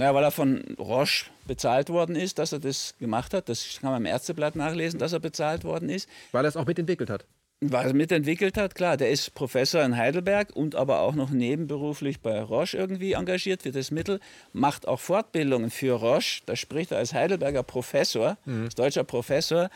[0.00, 3.50] Naja, weil er von Roche bezahlt worden ist, dass er das gemacht hat.
[3.50, 6.08] Das kann man im Ärzteblatt nachlesen, dass er bezahlt worden ist.
[6.32, 7.26] Weil er es auch mitentwickelt hat.
[7.60, 12.20] Was er mitentwickelt hat, klar, der ist Professor in Heidelberg und aber auch noch nebenberuflich
[12.20, 14.20] bei Roche irgendwie engagiert für das Mittel,
[14.54, 16.40] macht auch Fortbildungen für Roche.
[16.46, 19.68] Da spricht er als Heidelberger Professor, als deutscher Professor,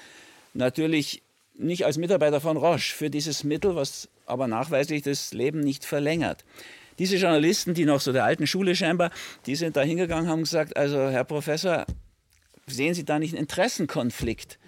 [0.55, 1.23] natürlich
[1.53, 6.47] nicht als Mitarbeiter von Roche für dieses Mittel, was aber nachweislich das Leben nicht verlängert.
[6.99, 9.11] Diese Journalisten, die noch so der alten Schule scheinbar,
[9.47, 11.87] die sind da hingegangen, haben gesagt, also Herr Professor,
[12.67, 14.59] sehen Sie da nicht einen Interessenkonflikt?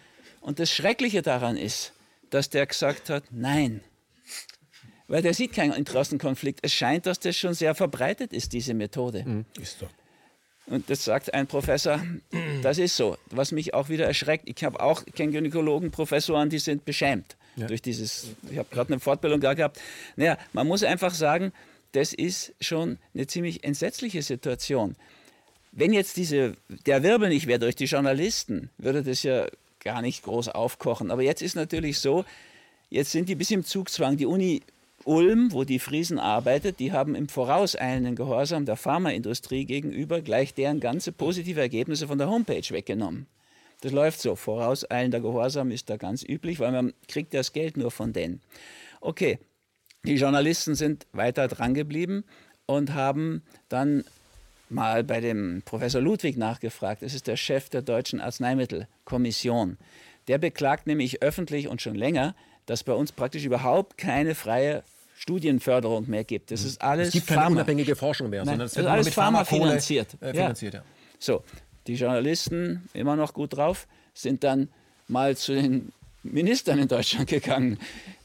[0.40, 1.92] Und das Schreckliche daran ist,
[2.30, 3.80] dass der gesagt hat, nein.
[5.08, 6.60] Weil der sieht keinen Interessenkonflikt.
[6.62, 9.44] Es scheint, dass das schon sehr verbreitet ist, diese Methode.
[9.60, 9.88] Ist so.
[10.66, 12.04] Und das sagt ein Professor,
[12.62, 13.16] das ist so.
[13.30, 17.80] Was mich auch wieder erschreckt, ich habe auch, kenne Gynäkologen, Professoren, die sind beschämt durch
[17.80, 19.80] dieses, ich habe gerade eine Fortbildung da gehabt.
[20.16, 21.52] Naja, man muss einfach sagen,
[21.96, 24.96] das ist schon eine ziemlich entsetzliche Situation.
[25.72, 29.46] Wenn jetzt diese, der Wirbel nicht wäre durch die Journalisten, würde das ja
[29.80, 31.10] gar nicht groß aufkochen.
[31.10, 32.26] Aber jetzt ist natürlich so,
[32.90, 34.18] jetzt sind die bisschen im Zugzwang.
[34.18, 34.60] Die Uni
[35.04, 40.80] Ulm, wo die Friesen arbeitet, die haben im vorauseilenden Gehorsam der Pharmaindustrie gegenüber gleich deren
[40.80, 43.26] ganze positive Ergebnisse von der Homepage weggenommen.
[43.80, 44.36] Das läuft so.
[44.36, 48.40] Vorauseilender Gehorsam ist da ganz üblich, weil man kriegt das Geld nur von denen.
[49.00, 49.38] Okay,
[50.06, 52.24] die Journalisten sind weiter dran geblieben
[52.66, 54.04] und haben dann
[54.68, 57.02] mal bei dem Professor Ludwig nachgefragt.
[57.02, 59.76] Das ist der Chef der Deutschen Arzneimittelkommission.
[60.28, 62.34] Der beklagt nämlich öffentlich und schon länger,
[62.66, 64.82] dass bei uns praktisch überhaupt keine freie
[65.18, 66.50] Studienförderung mehr gibt.
[66.50, 67.56] Das ist alles Es gibt keine Pharma.
[67.56, 70.16] unabhängige Forschung mehr, Nein, sondern es wird alles mit pharmafinanziert.
[70.20, 70.32] Äh, Ja.
[70.32, 70.82] finanziert ja.
[71.18, 71.42] So,
[71.86, 74.68] die Journalisten, immer noch gut drauf, sind dann
[75.08, 75.92] mal zu den
[76.32, 77.78] Ministern in Deutschland gegangen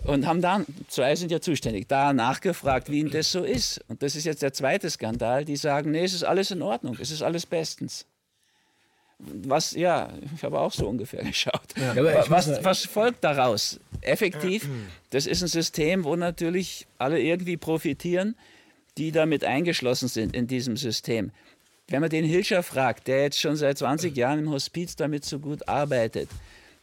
[0.03, 3.81] und haben da, zwei sind ja zuständig, da nachgefragt, wie ihnen das so ist.
[3.87, 6.97] Und das ist jetzt der zweite Skandal, die sagen, nee, es ist alles in Ordnung,
[6.99, 8.05] es ist alles bestens.
[9.19, 11.61] Was, ja, ich habe auch so ungefähr geschaut.
[11.77, 13.79] aber ich was, mal- was folgt daraus?
[14.01, 14.67] Effektiv,
[15.11, 18.35] das ist ein System, wo natürlich alle irgendwie profitieren,
[18.97, 21.31] die damit eingeschlossen sind in diesem System.
[21.87, 25.37] Wenn man den Hilscher fragt, der jetzt schon seit 20 Jahren im Hospiz damit so
[25.39, 26.29] gut arbeitet,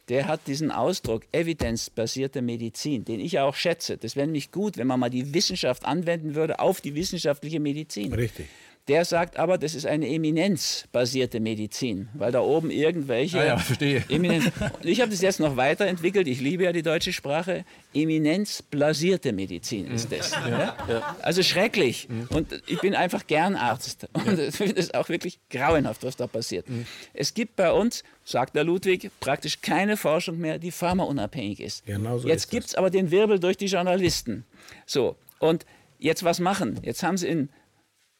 [0.09, 3.97] der hat diesen Ausdruck evidenzbasierte Medizin, den ich auch schätze.
[3.97, 8.11] Das wäre nämlich gut, wenn man mal die Wissenschaft anwenden würde auf die wissenschaftliche Medizin.
[8.13, 8.47] Richtig.
[8.89, 13.39] Der sagt aber, das ist eine eminenzbasierte Medizin, weil da oben irgendwelche.
[13.39, 14.03] Ah ja, verstehe.
[14.09, 16.27] Eminenz, Und ich habe das jetzt noch weiterentwickelt.
[16.27, 17.65] Ich liebe ja die deutsche Sprache.
[17.93, 20.31] Eminenzblasierte Medizin ist das.
[20.31, 20.75] Ja?
[21.21, 22.07] Also schrecklich.
[22.29, 24.07] Und ich bin einfach gern Arzt.
[24.13, 26.65] Und ich finde es auch wirklich grauenhaft, was da passiert.
[27.13, 31.85] Es gibt bei uns, sagt der Ludwig, praktisch keine Forschung mehr, die pharmaunabhängig ist.
[31.85, 34.45] Genau so jetzt gibt es aber den Wirbel durch die Journalisten.
[34.87, 35.67] So, und
[35.99, 36.79] jetzt was machen?
[36.81, 37.49] Jetzt haben sie in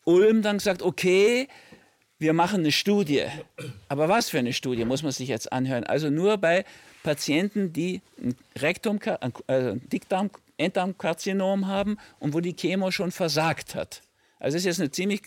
[0.05, 1.47] Ulm dann gesagt, okay,
[2.19, 3.25] wir machen eine Studie.
[3.87, 5.85] Aber was für eine Studie, muss man sich jetzt anhören.
[5.85, 6.65] Also nur bei
[7.03, 8.99] Patienten, die ein Rektum,
[9.47, 14.01] also ein Dickdarm, Enddarmkarzinom haben und wo die Chemo schon versagt hat.
[14.39, 15.21] Also es ist jetzt eine ziemlich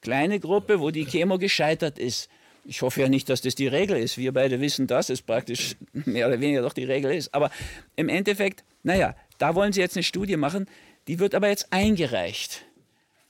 [0.00, 2.28] kleine Gruppe, wo die Chemo gescheitert ist.
[2.64, 4.18] Ich hoffe ja nicht, dass das die Regel ist.
[4.18, 7.34] Wir beide wissen, dass es praktisch mehr oder weniger doch die Regel ist.
[7.34, 7.50] Aber
[7.96, 10.66] im Endeffekt, naja, da wollen sie jetzt eine Studie machen,
[11.08, 12.64] die wird aber jetzt eingereicht.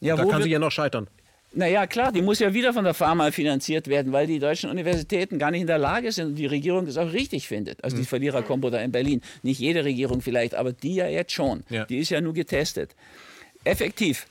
[0.01, 1.09] Ja, Da wo kann sie ja noch scheitern.
[1.53, 5.39] naja, klar, die muss ja wieder von der Pharma finanziert werden, weil die deutschen Universitäten
[5.39, 7.83] gar nicht in der Lage sind und die Regierung das auch richtig findet.
[7.83, 9.23] Also die Verliererkombo da in Berlin.
[9.43, 11.65] Nicht jede Regierung vielleicht, aber die ja jetzt schon.
[11.71, 11.85] Ja.
[11.87, 12.95] Die ist ja nur getestet.
[13.65, 14.27] Effektiv.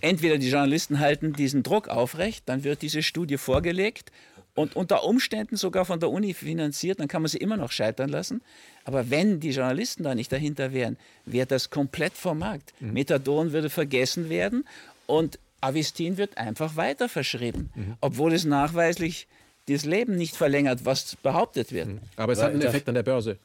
[0.00, 4.10] Entweder die Journalisten halten diesen Druck aufrecht, dann wird diese Studie vorgelegt
[4.58, 8.08] und unter Umständen sogar von der Uni finanziert, dann kann man sie immer noch scheitern
[8.08, 8.42] lassen.
[8.84, 12.74] Aber wenn die Journalisten da nicht dahinter wären, wäre das komplett vom Markt.
[12.80, 14.64] Methadon würde vergessen werden
[15.06, 19.28] und Avistin wird einfach weiter verschrieben, obwohl es nachweislich
[19.68, 21.88] das Leben nicht verlängert, was behauptet wird.
[22.16, 23.38] Aber es hat einen Effekt an der Börse.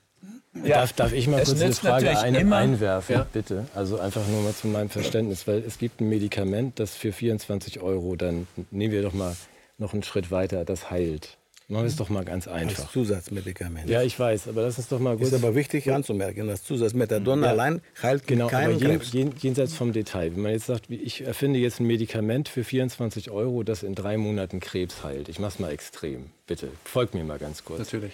[0.54, 3.28] Darf, darf ich mal Es kurz eine Frage ein, einwerfen, Ja.
[3.32, 3.66] bitte?
[3.76, 7.82] Also einfach nur mal zu meinem Verständnis, weil es gibt ein Medikament, das für 24
[7.82, 9.36] Euro, dann nehmen wir doch mal
[9.78, 11.38] noch einen Schritt weiter, das heilt.
[11.70, 12.92] Machen wir es doch mal ganz Als einfach.
[12.92, 13.90] Zusatzmedikament.
[13.90, 15.34] Ja, ich weiß, aber lass uns doch mal Ist kurz...
[15.34, 19.14] aber wichtig anzumerken, dass Zusatzmethadon allein heilt Genau, aber keinen jen, Krebs.
[19.14, 20.36] jen, jenseits vom Detail.
[20.36, 24.18] Wenn man jetzt sagt, ich erfinde jetzt ein Medikament für 24 Euro, das in drei
[24.18, 25.30] Monaten Krebs heilt.
[25.30, 26.70] Ich mache es mal extrem, bitte.
[26.84, 27.80] Folgt mir mal ganz kurz.
[27.80, 28.12] Natürlich.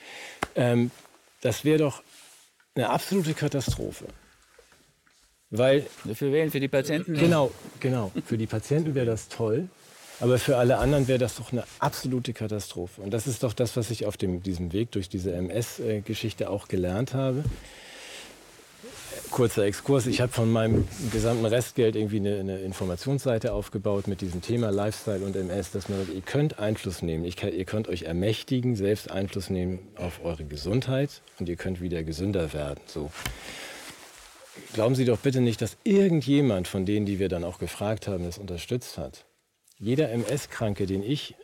[0.55, 0.91] Ähm,
[1.41, 2.03] das wäre doch
[2.75, 4.05] eine absolute Katastrophe.
[5.49, 5.87] Weil.
[6.13, 6.51] Für wen?
[6.51, 7.15] Für die Patienten?
[7.15, 8.11] Genau, genau.
[8.25, 9.69] Für die Patienten wäre das toll.
[10.19, 13.01] Aber für alle anderen wäre das doch eine absolute Katastrophe.
[13.01, 16.67] Und das ist doch das, was ich auf dem, diesem Weg durch diese MS-Geschichte auch
[16.67, 17.43] gelernt habe.
[19.31, 20.07] Kurzer Exkurs.
[20.07, 25.23] Ich habe von meinem gesamten Restgeld irgendwie eine, eine, Informationsseite aufgebaut mit diesem Thema Lifestyle
[25.23, 27.29] und MS, dass man sagt, ihr könnt Einfluss nehmen.
[27.35, 32.03] Kann, ihr könnt euch ermächtigen, selbst Einfluss nehmen auf eure Gesundheit und ihr könnt wieder
[32.03, 32.79] gesünder werden.
[32.87, 33.11] So.
[34.73, 38.25] Glauben Sie doch bitte nicht, dass irgendjemand von denen, die wir dann auch gefragt haben,
[38.25, 39.25] das unterstützt hat.
[39.79, 41.35] Jeder MS-Kranke, den ich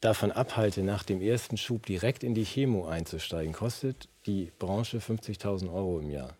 [0.00, 5.72] davon abhalte, nach dem ersten Schub direkt in die Chemo einzusteigen, kostet die Branche 50.000
[5.72, 6.36] Euro im Jahr.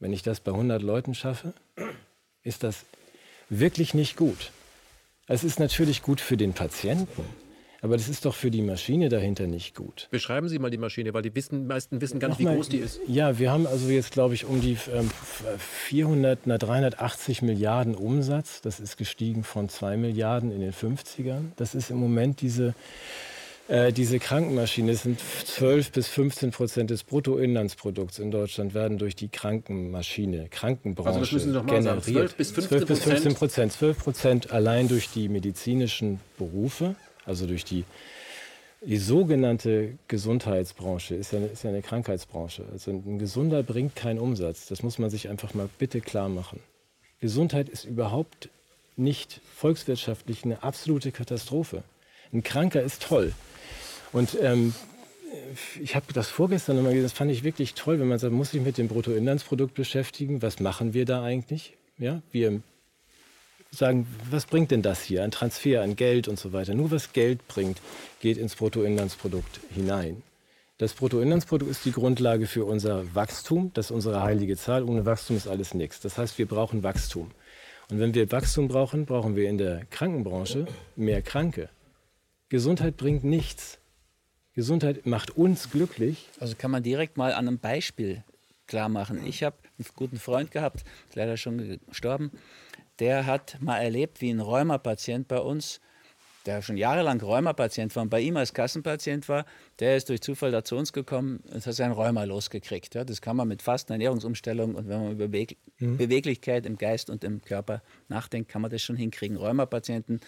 [0.00, 1.54] Wenn ich das bei 100 Leuten schaffe,
[2.42, 2.84] ist das
[3.48, 4.50] wirklich nicht gut.
[5.28, 7.24] Es ist natürlich gut für den Patienten.
[7.86, 10.08] Aber das ist doch für die Maschine dahinter nicht gut.
[10.10, 12.78] Beschreiben Sie mal die Maschine, weil die wissen, meisten wissen gar nicht, wie groß die
[12.78, 12.98] ist.
[13.06, 15.08] Ja, wir haben also jetzt, glaube ich, um die ähm,
[15.58, 18.60] 400, na, 380 Milliarden Umsatz.
[18.60, 21.52] Das ist gestiegen von 2 Milliarden in den 50ern.
[21.54, 22.74] Das ist im Moment diese,
[23.68, 24.90] äh, diese Krankenmaschine.
[24.90, 31.08] Das sind 12 bis 15 Prozent des Bruttoinlandsprodukts in Deutschland werden durch die Krankenmaschine, Krankenbranche
[31.10, 32.04] also das müssen Sie doch mal generiert.
[32.04, 32.14] Sagen.
[32.68, 33.72] 12 bis 15 Prozent.
[33.72, 36.96] 12 Prozent allein durch die medizinischen Berufe
[37.26, 37.84] also durch die,
[38.80, 42.64] die sogenannte Gesundheitsbranche, ist ja, ist ja eine Krankheitsbranche.
[42.72, 44.66] Also ein Gesunder bringt keinen Umsatz.
[44.66, 46.60] Das muss man sich einfach mal bitte klar machen.
[47.20, 48.48] Gesundheit ist überhaupt
[48.96, 51.82] nicht volkswirtschaftlich eine absolute Katastrophe.
[52.32, 53.32] Ein Kranker ist toll.
[54.12, 54.74] Und ähm,
[55.80, 58.52] ich habe das vorgestern nochmal gesehen, das fand ich wirklich toll, wenn man sagt, muss
[58.52, 60.42] sich mit dem Bruttoinlandsprodukt beschäftigen.
[60.42, 61.76] Was machen wir da eigentlich?
[61.98, 62.62] Ja, wir
[63.76, 65.22] sagen, was bringt denn das hier?
[65.22, 66.74] Ein Transfer, ein Geld und so weiter.
[66.74, 67.80] Nur was Geld bringt,
[68.20, 70.22] geht ins Bruttoinlandsprodukt hinein.
[70.78, 73.70] Das Bruttoinlandsprodukt ist die Grundlage für unser Wachstum.
[73.74, 74.82] Das ist unsere heilige Zahl.
[74.82, 76.00] Ohne Wachstum ist alles nichts.
[76.00, 77.30] Das heißt, wir brauchen Wachstum.
[77.88, 80.66] Und wenn wir Wachstum brauchen, brauchen wir in der Krankenbranche
[80.96, 81.70] mehr Kranke.
[82.48, 83.78] Gesundheit bringt nichts.
[84.54, 86.28] Gesundheit macht uns glücklich.
[86.40, 88.22] Also kann man direkt mal an einem Beispiel
[88.66, 89.24] klar machen.
[89.26, 92.32] Ich habe einen guten Freund gehabt, leider schon gestorben
[92.98, 95.80] der hat mal erlebt, wie ein Rheumapatient bei uns,
[96.46, 99.44] der schon jahrelang Rheumapatient war und bei ihm als Kassenpatient war,
[99.80, 102.94] der ist durch Zufall da zu uns gekommen und hat sein Rheuma losgekriegt.
[102.94, 105.46] Ja, das kann man mit Fasten, Ernährungsumstellung und wenn man über Be
[105.78, 105.96] mhm.
[105.96, 109.36] Beweglichkeit im Geist und im Körper nachdenkt, kann man das schon hinkriegen.
[109.36, 110.20] Rheumapatienten,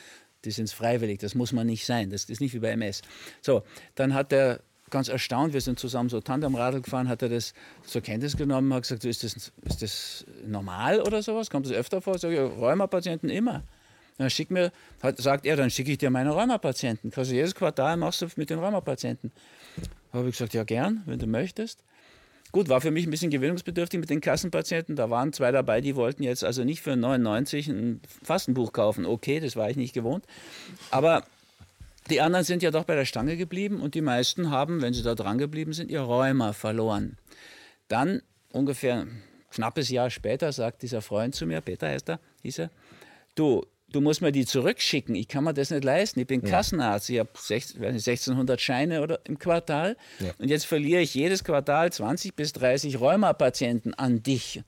[0.44, 3.02] die sind freiwillig, das muss man nicht sein, das ist nicht wie bei MS.
[3.40, 3.62] So,
[3.94, 4.60] dann hat der
[4.90, 8.82] ganz erstaunt, wir sind zusammen so Tandemradl gefahren, hat er das zur Kenntnis genommen, hat
[8.82, 11.50] gesagt, ist das, ist das normal oder sowas?
[11.50, 12.18] Kommt das öfter vor?
[12.18, 13.62] Sag ich, Rheumapatienten immer.
[14.18, 17.12] Dann schick mir, hat, sagt er, dann schicke ich dir meine Rheumapatienten.
[17.14, 19.30] Also jedes Quartal machst du mit den Rheumapatienten.
[20.12, 21.84] Habe ich gesagt, ja gern, wenn du möchtest.
[22.50, 24.96] Gut, war für mich ein bisschen gewöhnungsbedürftig mit den Kassenpatienten.
[24.96, 29.04] Da waren zwei dabei, die wollten jetzt also nicht für 99 ein Fastenbuch kaufen.
[29.04, 30.24] Okay, das war ich nicht gewohnt.
[30.90, 31.24] Aber
[32.10, 35.02] die anderen sind ja doch bei der Stange geblieben und die meisten haben, wenn sie
[35.02, 37.18] da dran geblieben sind, ihr Rheuma verloren.
[37.88, 42.58] Dann ungefähr ein knappes Jahr später sagt dieser Freund zu mir, Peter heißt er, hieß
[42.60, 42.70] er,
[43.34, 46.50] du, du musst mir die zurückschicken, ich kann mir das nicht leisten, ich bin ja.
[46.50, 50.32] Kassenarzt, ich habe 1600 Scheine oder, im Quartal ja.
[50.38, 54.62] und jetzt verliere ich jedes Quartal 20 bis 30 Rheumapatienten an dich.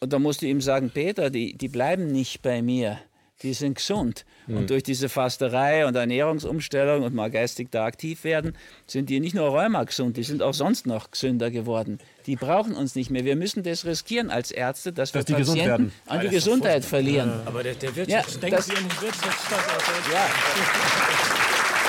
[0.00, 2.98] Und da musst du ihm sagen, Peter, die, die bleiben nicht bei mir
[3.44, 4.24] die sind gesund.
[4.46, 4.56] Mhm.
[4.56, 9.34] Und durch diese Fasterei und Ernährungsumstellung und mal geistig da aktiv werden, sind die nicht
[9.34, 11.98] nur Rheuma gesund, die sind auch sonst noch gesünder geworden.
[12.26, 13.24] Die brauchen uns nicht mehr.
[13.24, 17.28] Wir müssen das riskieren als Ärzte, dass, dass wir Patienten an die Gesundheit verlieren.
[17.28, 17.42] Ja.
[17.44, 19.82] Aber der, der Wirtschafts ja, denken das, Sie an den Wirtschaftsstandort.
[20.10, 20.26] Ja.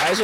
[0.07, 0.23] Also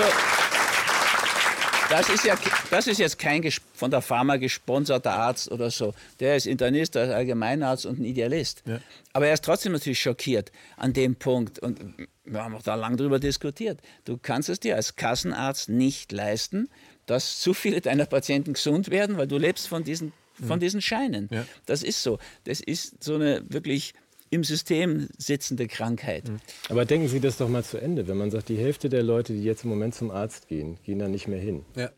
[1.91, 2.37] das ist ja
[2.69, 5.93] das ist jetzt kein von der Pharma gesponserter Arzt oder so.
[6.19, 8.63] Der ist Internist, der ist Allgemeinarzt und ein Idealist.
[8.65, 8.79] Ja.
[9.13, 11.59] Aber er ist trotzdem natürlich schockiert an dem Punkt.
[11.59, 11.79] Und
[12.23, 13.79] wir haben auch da lange darüber diskutiert.
[14.05, 16.69] Du kannst es dir als Kassenarzt nicht leisten,
[17.05, 20.61] dass zu viele deiner Patienten gesund werden, weil du lebst von diesen, von mhm.
[20.61, 21.27] diesen Scheinen.
[21.31, 21.45] Ja.
[21.65, 22.19] Das ist so.
[22.45, 23.93] Das ist so eine wirklich
[24.31, 26.27] im System sitzende Krankheit.
[26.27, 26.39] Mhm.
[26.69, 28.07] Aber denken Sie das doch mal zu Ende.
[28.07, 30.97] Wenn man sagt, die Hälfte der Leute, die jetzt im Moment zum Arzt gehen, gehen
[30.97, 31.65] da nicht mehr hin.
[31.75, 31.91] Ja.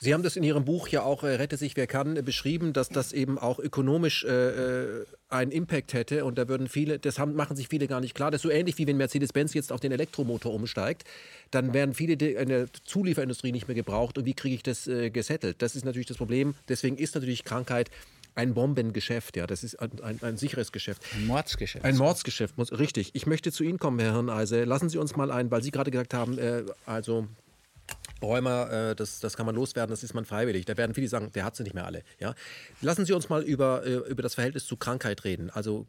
[0.00, 2.72] Sie haben das in Ihrem Buch ja auch äh, Rette sich wer kann äh, beschrieben,
[2.72, 7.18] dass das eben auch ökonomisch äh, äh, einen Impact hätte und da würden viele, das
[7.18, 8.30] haben, machen sich viele gar nicht klar.
[8.30, 11.02] Das ist so ähnlich wie wenn Mercedes-Benz jetzt auf den Elektromotor umsteigt,
[11.50, 15.10] dann werden viele in der Zulieferindustrie nicht mehr gebraucht und wie kriege ich das äh,
[15.10, 15.62] gesettelt?
[15.62, 16.54] Das ist natürlich das Problem.
[16.68, 17.90] Deswegen ist natürlich Krankheit
[18.38, 21.02] ein Bombengeschäft, ja, das ist ein, ein, ein, sicheres Geschäft.
[21.12, 21.84] Ein Mordsgeschäft.
[21.84, 23.10] Ein Mordsgeschäft, richtig.
[23.14, 24.62] Ich möchte zu Ihnen kommen, Herr Hirneise.
[24.62, 27.26] Lassen Sie uns mal ein, weil Sie gerade gesagt haben, äh, also
[28.22, 30.64] Rheuma, äh, das, das kann man loswerden, das ist man freiwillig.
[30.66, 32.04] Da werden viele sagen, der hat sie nicht mehr alle.
[32.20, 32.34] Ja?
[32.80, 35.50] Lassen Sie uns mal über, äh, über das Verhältnis zu Krankheit reden.
[35.50, 35.86] Also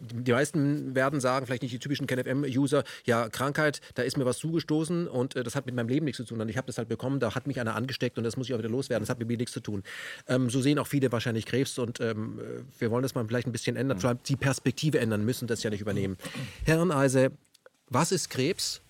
[0.00, 4.38] die meisten werden sagen, vielleicht nicht die typischen KenFM-User, ja, Krankheit, da ist mir was
[4.38, 6.40] zugestoßen und äh, das hat mit meinem Leben nichts zu tun.
[6.40, 8.54] Und ich habe das halt bekommen, da hat mich einer angesteckt und das muss ich
[8.54, 9.02] auch wieder loswerden.
[9.02, 9.82] Das hat mit mir nichts zu tun.
[10.26, 12.40] Ähm, so sehen auch viele wahrscheinlich Krebs und ähm,
[12.78, 14.18] wir wollen das mal vielleicht ein bisschen ändern, mhm.
[14.26, 16.16] die Perspektive ändern, müssen das ja nicht übernehmen.
[16.64, 17.32] Herr Eise,
[17.88, 18.80] was ist Krebs?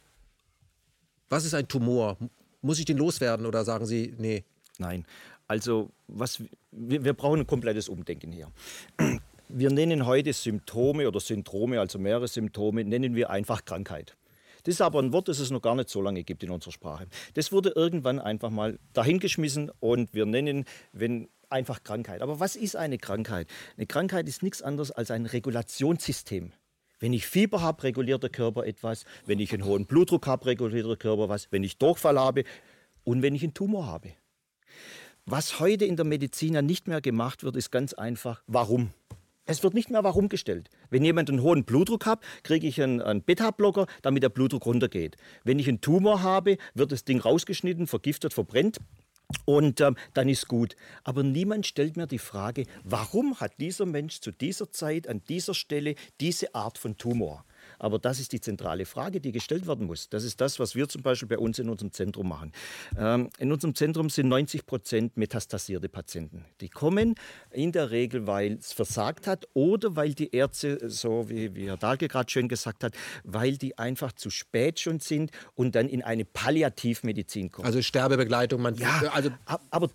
[1.29, 2.17] Was ist ein Tumor?
[2.63, 4.45] Muss ich den loswerden oder sagen Sie, nee?
[4.79, 5.05] Nein,
[5.47, 8.51] also was, wir, wir brauchen ein komplettes Umdenken hier.
[9.51, 14.15] Wir nennen heute Symptome oder Syndrome, also mehrere Symptome, nennen wir einfach Krankheit.
[14.65, 16.73] Das ist aber ein Wort, das es noch gar nicht so lange gibt in unserer
[16.73, 17.07] Sprache.
[17.33, 22.21] Das wurde irgendwann einfach mal dahingeschmissen und wir nennen, wenn einfach Krankheit.
[22.21, 23.49] Aber was ist eine Krankheit?
[23.79, 26.53] Eine Krankheit ist nichts anderes als ein Regulationssystem.
[27.01, 29.07] Wenn ich Fieber habe, reguliert der Körper etwas.
[29.25, 31.51] Wenn ich einen hohen Blutdruck habe, reguliert der Körper was.
[31.51, 32.45] Wenn ich Durchfall habe
[33.05, 34.13] und wenn ich einen Tumor habe.
[35.25, 38.93] Was heute in der Medizin ja nicht mehr gemacht wird, ist ganz einfach, warum?
[39.51, 40.69] Es wird nicht mehr warum gestellt.
[40.91, 45.17] Wenn jemand einen hohen Blutdruck hat, kriege ich einen, einen Beta-Blocker, damit der Blutdruck runtergeht.
[45.43, 48.77] Wenn ich einen Tumor habe, wird das Ding rausgeschnitten, vergiftet, verbrennt.
[49.47, 50.77] Und ähm, dann ist gut.
[51.03, 55.55] Aber niemand stellt mir die Frage, warum hat dieser Mensch zu dieser Zeit an dieser
[55.55, 57.47] Stelle diese Art von Tumor?
[57.79, 60.09] Aber das ist die zentrale Frage, die gestellt werden muss.
[60.09, 62.53] Das ist das, was wir zum Beispiel bei uns in unserem Zentrum machen.
[62.97, 66.45] Ähm, in unserem Zentrum sind 90 Prozent metastasierte Patienten.
[66.61, 67.15] Die kommen
[67.51, 71.77] in der Regel, weil es versagt hat oder weil die Ärzte, so wie, wie Herr
[71.77, 76.03] Dahlke gerade schön gesagt hat, weil die einfach zu spät schon sind und dann in
[76.03, 77.67] eine Palliativmedizin kommen.
[77.67, 79.31] Also Sterbebegleitung, man, ja, also,
[79.71, 79.91] aber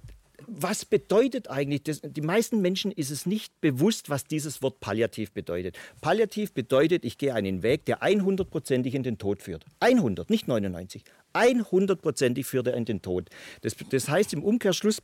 [0.47, 2.01] was bedeutet eigentlich das?
[2.01, 5.77] Die meisten Menschen ist es nicht bewusst, was dieses Wort palliativ bedeutet.
[6.01, 9.65] Palliativ bedeutet, ich gehe einen Weg, der 100%ig in den Tod führt.
[9.79, 11.03] 100, nicht 99.
[11.33, 13.29] 100%ig führt er in den Tod.
[13.61, 15.01] Das, das heißt im Umkehrschluss,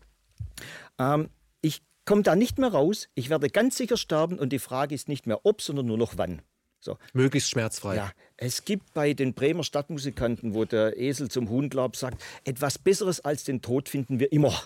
[0.98, 1.30] ähm,
[1.62, 5.10] ich komme da nicht mehr raus, ich werde ganz sicher sterben und die Frage ist
[5.10, 6.42] nicht mehr ob, sondern nur noch wann.
[6.82, 6.98] So.
[7.14, 7.96] Möglichst schmerzfrei.
[7.96, 12.78] Ja, es gibt bei den Bremer Stadtmusikanten, wo der Esel zum Huhn glaubt, sagt, etwas
[12.78, 14.58] Besseres als den Tod finden wir immer.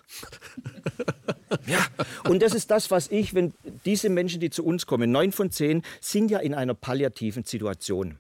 [1.66, 1.86] ja,
[2.30, 3.54] und das ist das, was ich, wenn
[3.86, 8.20] diese Menschen, die zu uns kommen, neun von zehn, sind ja in einer palliativen Situation.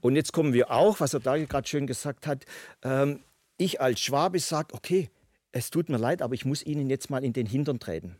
[0.00, 2.46] Und jetzt kommen wir auch, was er da gerade schön gesagt hat,
[2.82, 3.20] ähm,
[3.58, 5.10] ich als Schwabe sage, okay,
[5.52, 8.16] es tut mir leid, aber ich muss Ihnen jetzt mal in den Hintern treten.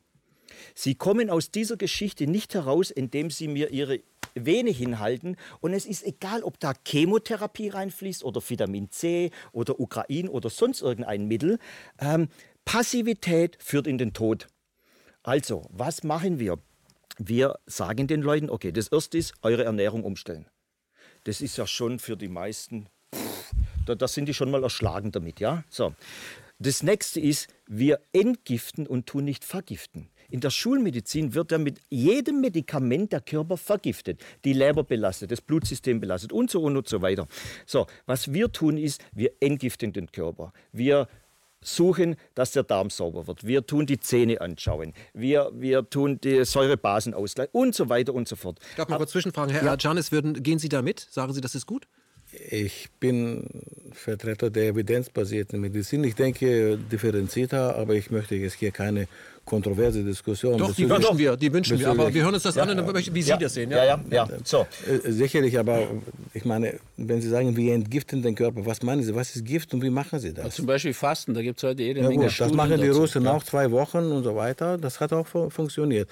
[0.75, 4.01] Sie kommen aus dieser Geschichte nicht heraus, indem Sie mir Ihre
[4.35, 5.37] Vene hinhalten.
[5.61, 10.83] Und es ist egal, ob da Chemotherapie reinfließt oder Vitamin C oder Ukrain oder sonst
[10.83, 11.59] irgendein Mittel.
[11.99, 12.29] Ähm,
[12.65, 14.47] Passivität führt in den Tod.
[15.23, 16.59] Also, was machen wir?
[17.19, 20.47] Wir sagen den Leuten, okay, das erste ist, eure Ernährung umstellen.
[21.25, 22.87] Das ist ja schon für die meisten,
[23.85, 25.65] da, da sind die schon mal erschlagen damit, ja?
[25.69, 25.95] So.
[26.59, 30.11] Das nächste ist, wir entgiften und tun nicht vergiften.
[30.31, 34.21] In der Schulmedizin wird ja mit jedem Medikament der Körper vergiftet.
[34.45, 37.27] Die Leber belastet, das Blutsystem belastet und so und, und so weiter.
[37.67, 40.53] So, was wir tun ist, wir entgiften den Körper.
[40.73, 41.09] Wir
[41.63, 43.47] suchen, dass der Darm sauber wird.
[43.47, 44.95] Wir tun die Zähne anschauen.
[45.13, 48.59] Wir, wir tun die Säurebasenausgleich und so weiter und so fort.
[48.71, 49.55] Ich darf mal kurz zwischenfragen.
[49.55, 49.77] Herr ja.
[49.79, 51.07] Janis, würden, gehen Sie da mit?
[51.11, 51.87] Sagen Sie, das ist gut?
[52.33, 53.45] Ich bin
[53.93, 56.05] Vertreter der evidenzbasierten Medizin.
[56.05, 59.09] Ich denke differenzierter, aber ich möchte jetzt hier keine
[59.45, 60.59] kontroverse Diskussion.
[60.59, 61.89] Doch, die wünschen wir, die wünschen wir.
[61.89, 63.71] Aber wir hören uns das ja, an, wie Sie das sehen.
[63.71, 64.29] Ja, ja, ja.
[64.45, 64.67] So.
[64.87, 65.89] Äh, sicherlich, aber
[66.35, 69.15] ich meine, wenn Sie sagen, wir entgiften den Körper, was meinen Sie?
[69.15, 70.55] Was ist Gift und wie machen Sie das?
[70.55, 73.27] zum Beispiel Fasten, da gibt es heute jede ja, Menge gut, Das machen die Russen
[73.27, 74.79] auch zwei Wochen und so weiter.
[74.79, 76.09] Das hat auch funktioniert.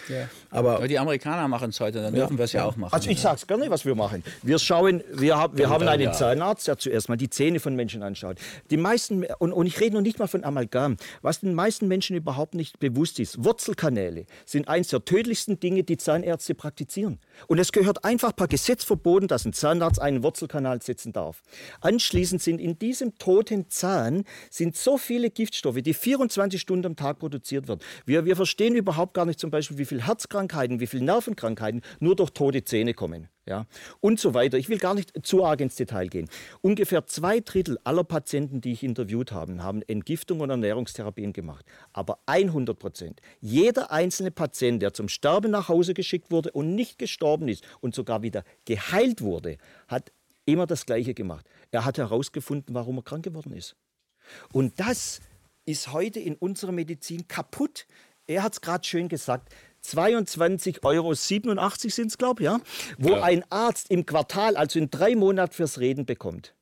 [0.51, 2.93] Aber, aber, die Amerikaner machen es heute, dann dürfen wir es ja auch machen.
[2.93, 4.25] Also ich sage es gerne, was wir machen.
[4.43, 8.03] Wir schauen, wir, hab, wir haben einen Zahnarzt, der zuerst mal die Zähne von Menschen
[8.03, 8.39] anschaut.
[8.71, 12.17] Die meisten, und, und ich rede noch nicht mal von Amalgam, was den meisten Menschen
[12.17, 17.19] überhaupt nicht bewusst ist, Wurzelkanäle Zahnkanäle sind eines der tödlichsten Dinge, die Zahnärzte praktizieren.
[17.47, 21.43] Und es gehört einfach per Gesetz verboten, dass ein Zahnarzt einen Wurzelkanal setzen darf.
[21.81, 27.19] Anschließend sind in diesem toten Zahn sind so viele Giftstoffe, die 24 Stunden am Tag
[27.19, 27.81] produziert werden.
[28.05, 32.17] Wir, wir verstehen überhaupt gar nicht zum Beispiel, wie viele Herzkrankheiten, wie viele Nervenkrankheiten nur
[32.17, 33.67] durch tote Zähne kommen ja,
[34.01, 34.59] und so weiter.
[34.59, 36.29] Ich will gar nicht zu arg ins Detail gehen.
[36.61, 41.65] Ungefähr zwei Drittel aller Patienten, die ich interviewt habe, haben Entgiftung und Ernährungstherapien gemacht.
[41.93, 43.21] Aber 100 Prozent.
[43.41, 47.95] Jeder einzelne Patient, der zum Sterben nach Hause geschickt wurde und nicht gestorben ist und
[47.95, 49.57] sogar wieder geheilt wurde,
[49.89, 50.13] hat
[50.45, 51.47] immer das Gleiche gemacht.
[51.71, 53.77] Er hat herausgefunden, warum er krank geworden ist.
[54.53, 55.21] Und das
[55.65, 57.87] ist heute in unserer Medizin kaputt.
[58.27, 59.55] Er hat es gerade schön gesagt.
[59.97, 62.61] 22,87 Euro sind es, glaube ich, ja,
[62.99, 63.23] wo ja.
[63.23, 66.55] ein Arzt im Quartal, also in drei Monaten fürs Reden bekommt.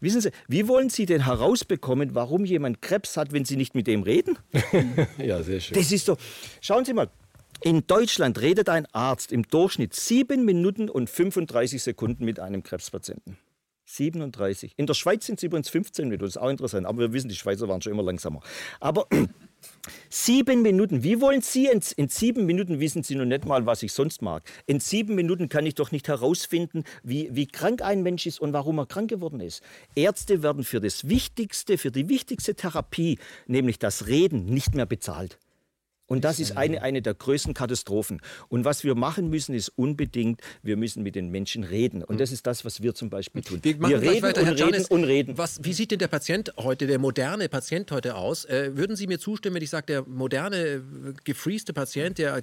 [0.00, 3.86] Wissen Sie, wie wollen Sie denn herausbekommen, warum jemand Krebs hat, wenn Sie nicht mit
[3.86, 4.38] dem reden?
[5.18, 5.76] ja, sehr schön.
[5.76, 6.18] Das ist doch.
[6.60, 7.08] Schauen Sie mal.
[7.62, 13.38] In Deutschland redet ein Arzt im Durchschnitt 7 Minuten und 35 Sekunden mit einem Krebspatienten.
[13.86, 14.74] 37.
[14.76, 16.86] In der Schweiz sind es übrigens 15 Minuten, das ist auch interessant.
[16.86, 18.40] Aber wir wissen, die Schweizer waren schon immer langsamer.
[18.80, 19.06] Aber
[20.10, 23.82] sieben Minuten, wie wollen Sie in, in, sieben Minuten, wissen Sie noch nicht mal, was
[23.82, 24.42] ich sonst mag.
[24.66, 28.52] In sieben Minuten kann ich doch nicht herausfinden, wie, wie krank ein Mensch ist und
[28.52, 29.62] warum er krank geworden ist.
[29.94, 35.38] Ärzte werden für das Wichtigste, für die wichtigste Therapie, nämlich das Reden, nicht mehr bezahlt.
[36.06, 38.20] Und das ist eine, eine der größten Katastrophen.
[38.48, 42.04] Und was wir machen müssen, ist unbedingt, wir müssen mit den Menschen reden.
[42.04, 43.60] Und das ist das, was wir zum Beispiel tun.
[43.62, 45.38] Wir, wir reden weiter, und Herr reden und reden.
[45.38, 48.44] Was, wie sieht denn der Patient heute, der moderne Patient heute aus?
[48.44, 50.82] Äh, würden Sie mir zustimmen, wenn ich sage, der moderne, äh,
[51.24, 52.40] gefrieste Patient, der,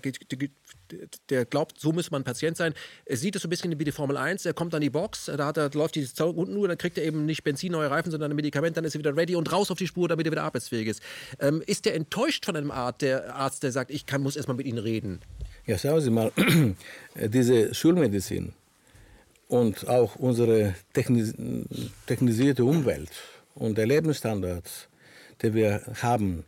[1.29, 2.73] der glaubt, so muss man Patient sein,
[3.05, 5.25] er sieht es so ein bisschen wie die Formel 1, er kommt an die Box,
[5.25, 8.11] da, hat er, läuft die unten nur, dann kriegt er eben nicht Benzin, neue Reifen,
[8.11, 10.31] sondern ein Medikament, dann ist er wieder ready und raus auf die Spur, damit er
[10.31, 11.01] wieder arbeitsfähig ist.
[11.39, 14.35] Ähm, ist der enttäuscht von einem Art, der Arzt, Arzt, der sagt, ich kann, muss
[14.35, 15.19] erstmal mit Ihnen reden?
[15.65, 16.31] Ja, schauen Sie mal,
[17.15, 18.53] diese Schulmedizin
[19.47, 21.33] und auch unsere technis
[22.07, 23.11] technisierte Umwelt
[23.53, 24.89] und der Lebensstandard,
[25.41, 26.45] den wir haben,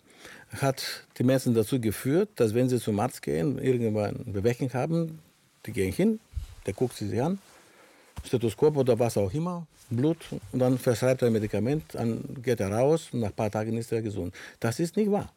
[0.61, 5.19] hat die Menschen dazu geführt, dass wenn sie zum Arzt gehen, irgendwann Bewegung haben,
[5.65, 6.19] die gehen hin,
[6.65, 7.39] der guckt sie sich an,
[8.25, 10.17] Stethoskop oder was auch immer, Blut
[10.51, 13.77] und dann verschreibt er ein Medikament, dann geht er raus und nach ein paar Tagen
[13.77, 14.33] ist er gesund.
[14.59, 15.31] Das ist nicht wahr.